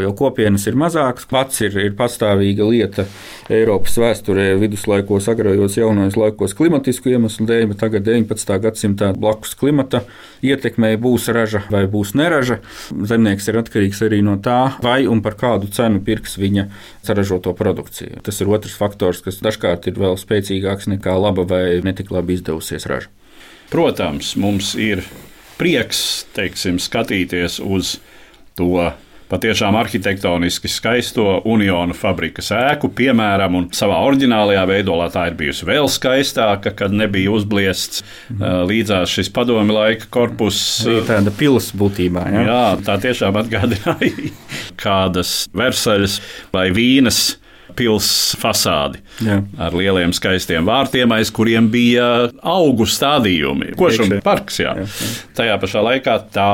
Jo 0.00 0.12
kopienas 0.16 0.64
ir 0.68 0.76
mazākas, 0.80 1.26
pats 1.28 1.60
ir, 1.62 1.74
ir 1.78 1.92
pastāvīga 1.98 2.64
lieta 2.66 3.04
Eiropas 3.52 3.96
vēsturē, 4.00 4.46
viduslaikos, 4.60 5.28
agrājos 5.30 5.76
jaunajos 5.76 6.16
laikos 6.18 6.54
klimatisku 6.56 7.12
iemeslu 7.12 7.46
dēļ, 7.48 7.66
bet 7.72 7.80
tagad 7.82 8.06
19. 8.08 8.56
gadsimtā 8.64 9.10
blakus 9.16 9.54
klimata 9.60 10.02
ietekmei 10.46 10.96
būs 11.00 11.28
raža 11.34 11.62
vai 11.72 11.84
būs 11.90 12.14
neraža. 12.18 12.60
Zemnieks 12.90 13.50
ir 13.50 13.60
atkarīgs 13.60 14.02
arī 14.06 14.22
no 14.26 14.38
tā, 14.42 14.58
vai 14.84 15.04
un 15.10 15.22
par 15.24 15.36
kādu 15.40 15.70
cenu 15.74 16.02
pirks 16.06 16.38
viņa 16.40 16.66
saražoto 17.06 17.54
produkciju. 17.56 18.24
Tas 18.26 18.40
ir 18.40 18.52
otrs 18.52 18.76
faktors, 18.80 19.22
kas 19.26 19.42
dažkārt 19.44 19.90
ir 19.90 20.00
vēl 20.00 20.16
spēcīgāks 20.20 20.90
nekā 20.96 21.16
laba 21.20 21.46
vai 21.48 21.64
netik 21.84 22.12
labi 22.14 22.40
izdevusies 22.40 22.88
raža. 22.90 23.12
Protams, 23.70 24.34
mums 24.40 24.74
ir 24.80 25.04
prieks 25.60 26.24
teiksim, 26.36 26.80
skatīties 26.80 27.60
uz 27.60 27.98
to 28.58 28.88
patiešām 29.30 29.76
arhitektoniski 29.78 30.68
skaisto 30.68 31.24
Unionu 31.46 31.94
fabrikas 31.94 32.50
ēku, 32.54 32.90
piemēram, 32.98 33.58
un 33.60 33.68
savā 33.76 34.00
oriģinālajā 34.08 34.64
veidolā 34.72 35.06
tā 35.14 35.28
ir 35.30 35.36
bijusi 35.38 35.68
vēl 35.68 35.86
skaistāka, 35.92 36.72
kad 36.76 36.94
nebija 36.94 37.30
uzbliests 37.34 38.02
mm. 38.02 38.42
līdzās 38.70 39.14
šis 39.14 39.30
padomi 39.34 39.76
laika 39.76 40.10
korpus. 40.10 40.58
Tāda 41.06 41.30
pilsēta 41.30 41.78
būtībā. 41.78 42.24
Jā. 42.34 42.42
jā, 42.48 42.64
tā 42.88 42.98
tiešām 43.06 43.38
atgādināja 43.44 44.32
kādas 44.82 45.44
Versaļas 45.54 46.18
vai 46.54 46.70
Vīnas 46.74 47.22
pilsētas 47.76 48.36
fasādi 48.40 49.00
Jā. 49.26 49.40
ar 49.60 49.74
lieliem 49.76 50.12
skaistiem 50.16 50.66
vārtiem, 50.68 51.12
aiz 51.16 51.30
kuriem 51.34 51.68
bija 51.72 52.30
augu 52.42 52.86
stādījumi. 52.88 53.74
Košuma 53.78 54.20
parks, 54.24 54.60
jā. 54.62 54.74
Jā, 54.80 54.86
jā. 54.88 55.10
Tajā 55.36 55.56
pašā 55.62 55.82
laikā 55.86 56.16
tā 56.34 56.50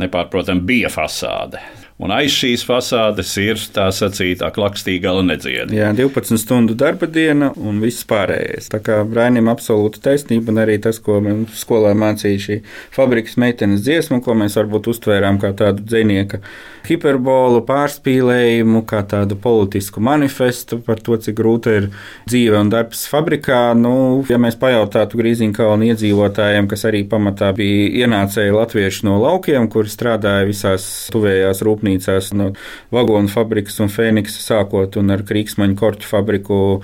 nepārprotami 0.00 0.64
bija 0.66 0.90
fasāde. 0.92 1.60
Un 2.00 2.14
aiz 2.16 2.32
šīs 2.32 2.62
fasādes 2.64 3.34
ir 3.42 3.60
tā 3.74 3.90
sacītā 3.92 4.48
klakstīga 4.56 5.12
nedzieda. 5.20 5.74
Jā, 5.76 5.90
12 5.96 6.40
stundu 6.40 6.72
darba 6.78 7.04
diena 7.10 7.50
un 7.60 7.82
viss 7.84 8.06
pārējais. 8.08 8.70
Tā 8.72 8.80
kā 8.84 9.02
Brainim 9.04 9.50
absolūti 9.52 10.00
taisnība, 10.04 10.48
un 10.52 10.62
arī 10.62 10.78
tas, 10.80 10.96
ko 11.02 11.18
mums 11.24 11.60
skolā 11.60 11.92
mācīja 11.98 12.44
šī 12.46 12.58
fabrikas 12.94 13.36
meitenes 13.40 13.84
dziesma, 13.84 14.22
ko 14.24 14.36
mēs 14.38 14.56
varbūt 14.56 14.88
uztvērām 14.94 15.42
kā 15.42 15.52
tādu 15.58 15.84
dzinieka 15.84 16.40
hiperbolu, 16.88 17.60
pārspīlējumu, 17.68 18.82
kā 18.88 19.02
tādu 19.08 19.36
politisku 19.40 20.00
manifestu 20.04 20.80
par 20.84 21.00
to, 21.04 21.18
cik 21.20 21.36
grūta 21.36 21.74
ir 21.76 21.88
dzīve 22.28 22.58
un 22.60 22.70
darbs 22.72 23.04
fabrikā. 23.10 23.60
Nu, 23.76 23.92
ja 24.30 24.40
mēs 24.40 24.56
pajautātu 24.60 25.20
Grīziņkalnu 25.20 25.90
iedzīvotājiem, 25.92 26.68
kas 26.70 26.86
arī 26.88 27.04
pamatā 27.10 27.52
bija 27.56 28.06
ienācēji 28.06 28.56
latvieši 28.56 29.06
no 29.08 29.18
laukiem, 29.20 29.68
kuri 29.72 29.92
strādāja 29.92 30.48
visās 30.48 30.88
tuvējās 31.12 31.60
rūpnīcās, 31.66 31.89
rūpnīcās, 31.90 32.32
no 32.34 32.52
vagonu 32.90 33.28
fabrikas 33.28 33.80
un 33.80 33.88
Fēniksa 33.88 34.40
sākot 34.40 34.96
un 34.96 35.10
ar 35.10 35.22
Krīksmaņu 35.22 35.76
korķu 35.76 36.06
fabriku 36.06 36.82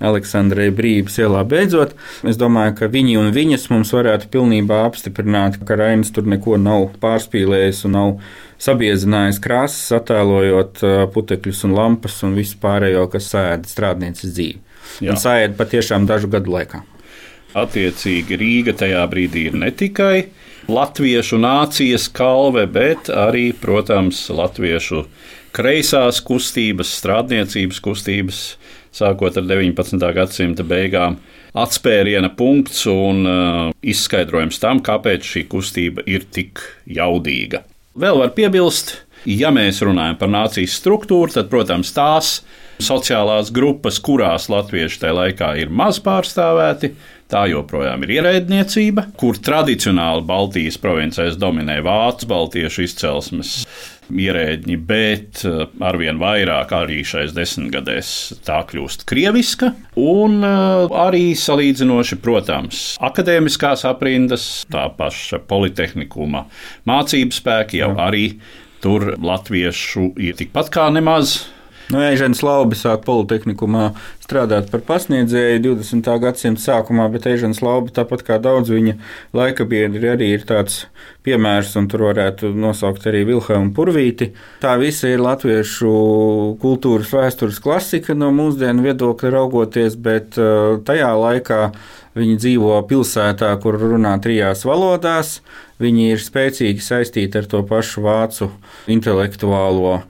Aleksandrai 0.00 0.70
Brības 0.70 1.18
ielā 1.18 1.44
beidzot. 1.44 1.94
Es 2.24 2.36
domāju, 2.36 2.76
ka 2.78 2.88
viņi 2.88 3.18
un 3.18 3.32
viņas 3.32 3.70
mums 3.70 3.92
varētu 3.92 4.28
pilnībā 4.30 4.84
apstiprināt, 4.86 5.58
ka 5.64 5.76
Rainis 5.76 6.12
tur 6.12 6.26
neko 6.26 6.58
nav 6.58 6.90
pārspīlējis 7.00 7.84
un 7.86 7.92
nav 7.92 8.12
sabiezinājis 8.58 9.40
krāsas, 9.40 9.92
attēlojot 9.94 10.82
putekļus 11.14 11.64
un 11.64 11.74
lampas 11.74 12.22
un 12.26 12.34
visu 12.34 12.58
pārējo, 12.58 13.08
kas 13.10 13.30
sēda 13.30 13.68
strādnieces 13.68 14.34
dzīvi. 14.34 14.62
Jā. 15.02 15.12
Un 15.12 15.20
sēda 15.20 15.54
patiešām 15.58 16.06
dažu 16.08 16.30
gadu 16.32 16.54
laikā. 16.54 16.82
Attiecīgi 17.58 18.36
Rīga 18.38 18.74
tajā 18.76 19.02
brīdī 19.10 19.48
ir 19.48 19.56
ne 19.56 19.70
tikai 19.72 20.28
latviešu 20.68 21.38
nācijas 21.40 22.08
kalve, 22.12 22.66
bet 22.68 23.08
arī, 23.08 23.50
protams, 23.56 24.20
latviešu 24.28 25.06
kreisās 25.56 26.20
kustības, 26.24 26.92
strādniecības 27.00 27.80
kustības, 27.82 28.42
sākot 28.94 29.40
ar 29.40 29.48
19. 29.48 30.04
gadsimta 30.14 30.66
beigām. 30.68 31.18
Atspēriena 31.58 32.28
punkts 32.36 32.84
un 32.92 33.24
uh, 33.24 33.58
izskaidrojums 33.80 34.60
tam, 34.60 34.82
kāpēc 34.84 35.24
šī 35.24 35.46
kustība 35.50 36.04
ir 36.06 36.28
tik 36.30 36.60
jaudīga. 36.84 37.64
Vēl 37.98 38.20
var 38.20 38.34
piebilst, 38.36 38.98
ja 39.26 39.50
mēs 39.54 39.80
runājam 39.82 40.18
par 40.20 40.30
nācijas 40.30 40.76
struktūru, 40.78 41.32
tad, 41.34 41.48
protams, 41.50 41.90
tās 41.96 42.42
sociālās 42.84 43.48
grupas, 43.50 43.98
kurās 44.04 44.46
latvieši 44.52 45.00
tajā 45.02 45.16
laikā 45.16 45.54
ir 45.64 45.72
maz 45.74 45.98
pārstāvēti, 46.04 46.92
Tā 47.28 47.42
joprojām 47.50 48.06
ir 48.06 48.14
ierēdniecība, 48.14 49.10
kur 49.20 49.36
tradicionāli 49.44 50.22
Baltijas 50.24 50.78
provincēs 50.80 51.34
dominē 51.36 51.82
vācu 51.84 52.24
baltiešu 52.30 52.86
izcelsmes 52.86 53.50
ierēģi, 54.08 54.76
bet 54.88 55.42
eh, 55.44 55.66
arvien 55.84 56.16
vairāk 56.22 56.72
arī 56.72 57.02
šais 57.04 57.34
desmitgadēs 57.36 58.12
tā 58.46 58.62
kļūst 58.70 59.04
krieviska. 59.10 59.74
Un 60.00 60.40
eh, 60.40 60.94
arī 61.04 61.34
salīdzinoši, 61.36 62.16
protams, 62.24 62.86
akadēmiskās 63.10 63.84
aprindas, 63.90 64.48
tā 64.72 64.86
paša 64.96 65.42
politehnikuma 65.52 66.46
mācību 66.88 67.36
spēki 67.36 67.82
jau 67.82 67.92
arī 68.00 68.24
tur 68.80 69.10
latviešu 69.20 70.14
ir 70.22 70.40
tikpat 70.40 70.72
kā 70.72 70.88
nemaz 70.94 71.42
Nu, 71.88 72.02
Ežens 72.04 72.42
Laubi 72.44 72.76
sāk 72.76 73.06
politehnikumā 73.06 73.94
strādāt 74.20 74.66
par 74.68 74.82
pasniedzēju 74.84 75.62
20. 75.64 76.10
gadsimta 76.20 76.60
sākumā, 76.60 77.06
bet 77.14 77.24
Ežens 77.30 77.62
Laubi, 77.64 77.94
tāpat 77.96 78.26
kā 78.26 78.36
daudz 78.44 78.68
viņa 78.68 78.98
laika 79.32 79.64
biedri, 79.64 80.10
arī 80.12 80.28
ir 80.34 80.44
tāds 80.44 80.82
piemērs, 81.24 81.72
un 81.80 81.88
tur 81.88 82.04
varētu 82.10 82.52
nosaukt 82.52 83.08
arī 83.08 83.22
Vilhelmu 83.30 83.72
Purvīti. 83.72 84.34
Tā 84.60 84.76
visa 84.82 85.08
ir 85.08 85.24
latviešu 85.24 85.94
kultūras 86.60 87.14
vēstures 87.16 87.62
klasika 87.64 88.12
no 88.12 88.28
mūsdienu 88.36 88.84
viedokļa 88.90 89.32
raugoties, 89.38 89.96
bet 89.96 90.36
uh, 90.36 90.76
tajā 90.84 91.14
laikā 91.16 91.62
viņi 92.18 92.36
dzīvo 92.42 92.82
pilsētā, 92.90 93.54
kur 93.64 93.80
runā 93.80 94.18
trijās 94.20 94.68
valodās. 94.68 95.38
Viņi 95.80 96.08
ir 96.12 96.20
spēcīgi 96.20 96.82
saistīti 96.82 97.38
ar 97.38 97.46
to 97.48 97.62
pašu 97.64 98.02
vācu 98.04 98.50
intelektuālo 98.90 100.02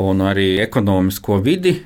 un 0.00 0.24
arī 0.26 0.54
ekonomisko 0.64 1.38
vidi, 1.44 1.76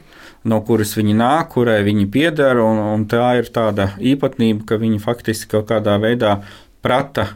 no 0.49 0.61
kuras 0.67 0.95
viņi 0.99 1.17
nāk, 1.19 1.53
kurai 1.57 1.81
viņi 1.87 2.07
pieder. 2.13 2.63
Un, 2.63 2.81
un 2.95 3.05
tā 3.11 3.35
ir 3.41 3.51
tāda 3.55 3.93
īpatnība, 3.99 4.65
ka 4.69 4.81
viņi 4.81 5.03
faktiski 5.03 5.53
kaut 5.57 5.69
kādā 5.73 5.99
veidā 6.03 6.39
prata 6.85 7.33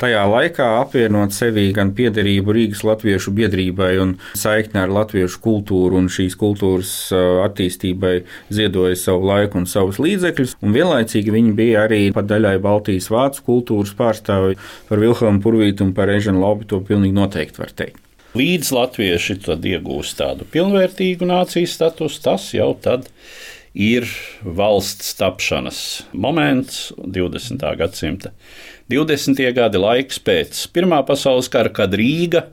tajā 0.00 0.22
laikā 0.28 0.66
apvienot 0.80 1.34
sevī 1.36 1.66
gan 1.76 1.92
piederību 1.96 2.54
Rīgas 2.56 2.82
latviešu 2.86 3.34
biedrībai 3.36 3.90
un 4.02 4.14
saikni 4.38 4.80
ar 4.82 4.92
latviešu 4.96 5.40
kultūru 5.44 6.00
un 6.00 6.08
šīs 6.12 6.36
kultūras 6.40 6.92
attīstībai 7.44 8.14
ziedoja 8.52 8.96
savu 8.98 9.28
laiku 9.30 9.60
un 9.60 9.68
savus 9.70 10.00
līdzekļus, 10.02 10.56
un 10.64 10.76
vienlaicīgi 10.76 11.36
viņi 11.36 11.56
bija 11.58 11.86
arī 11.86 12.02
pat 12.16 12.30
daļai 12.30 12.56
Baltijas 12.64 13.10
vācu 13.12 13.44
kultūras 13.50 13.96
pārstāvi 13.98 14.56
par 14.88 15.02
Vilhelmu 15.04 15.44
Purvītu 15.44 15.88
un 15.88 15.96
par 15.96 16.12
Ežanu 16.12 16.46
Laubi, 16.46 16.68
to 16.70 16.80
pilnīgi 16.84 17.16
noteikti 17.20 17.60
var 17.60 17.76
teikt. 17.76 17.99
Līdz 18.30 18.68
latvieši 18.70 19.34
tad 19.42 19.64
iegūst 19.66 20.20
tādu 20.20 20.46
pilnvērtīgu 20.52 21.26
nācijas 21.26 21.72
statusu, 21.74 22.20
tas 22.22 22.44
jau 22.54 22.68
tad 22.78 23.08
ir 23.74 24.06
valsts 24.44 25.16
tapšanas 25.18 25.80
moments 26.14 26.92
20. 27.02 27.64
gadsimta 27.80 28.30
20. 28.90 29.42
gadi 29.56 29.82
laiks 29.82 30.22
pēc 30.22 30.62
Pirmā 30.70 31.00
pasaules 31.08 31.50
kara, 31.50 31.74
kad 31.74 31.90
Rīga 31.98 32.44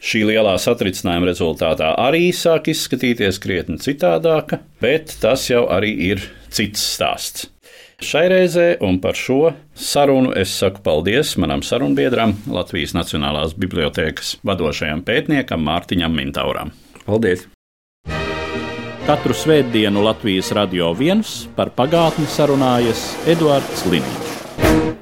šī 0.00 0.24
lielā 0.30 0.56
satricinājuma 0.64 1.28
rezultātā 1.28 1.92
arī 2.00 2.30
sāk 2.32 2.72
izskatīties 2.72 3.40
krietni 3.44 3.76
citādāka, 3.84 4.62
bet 4.80 5.12
tas 5.20 5.44
jau 5.52 5.66
arī 5.68 5.92
ir 6.08 6.24
cits 6.48 6.88
stāsts. 6.96 7.50
Šai 7.98 8.28
reizē 8.30 8.76
un 8.86 9.00
par 9.02 9.16
šo 9.18 9.48
sarunu 9.74 10.30
es 10.38 10.52
saku 10.54 10.78
paldies 10.86 11.32
manam 11.42 11.64
sarunbiedram, 11.66 12.36
Latvijas 12.46 12.94
Nacionālās 12.94 13.56
Bibliotēkas 13.58 14.36
vadošajam 14.46 15.02
pētniekam 15.02 15.66
Mārtiņam 15.66 16.14
Mintauram. 16.14 16.70
Paldies! 17.08 17.48
Katru 19.08 19.34
svētdienu 19.34 20.06
Latvijas 20.06 20.52
radio 20.54 20.92
viens 20.94 21.48
par 21.58 21.74
pagātni 21.74 22.30
sarunājas 22.30 23.02
Eduards 23.26 23.82
Līniju. 23.90 24.97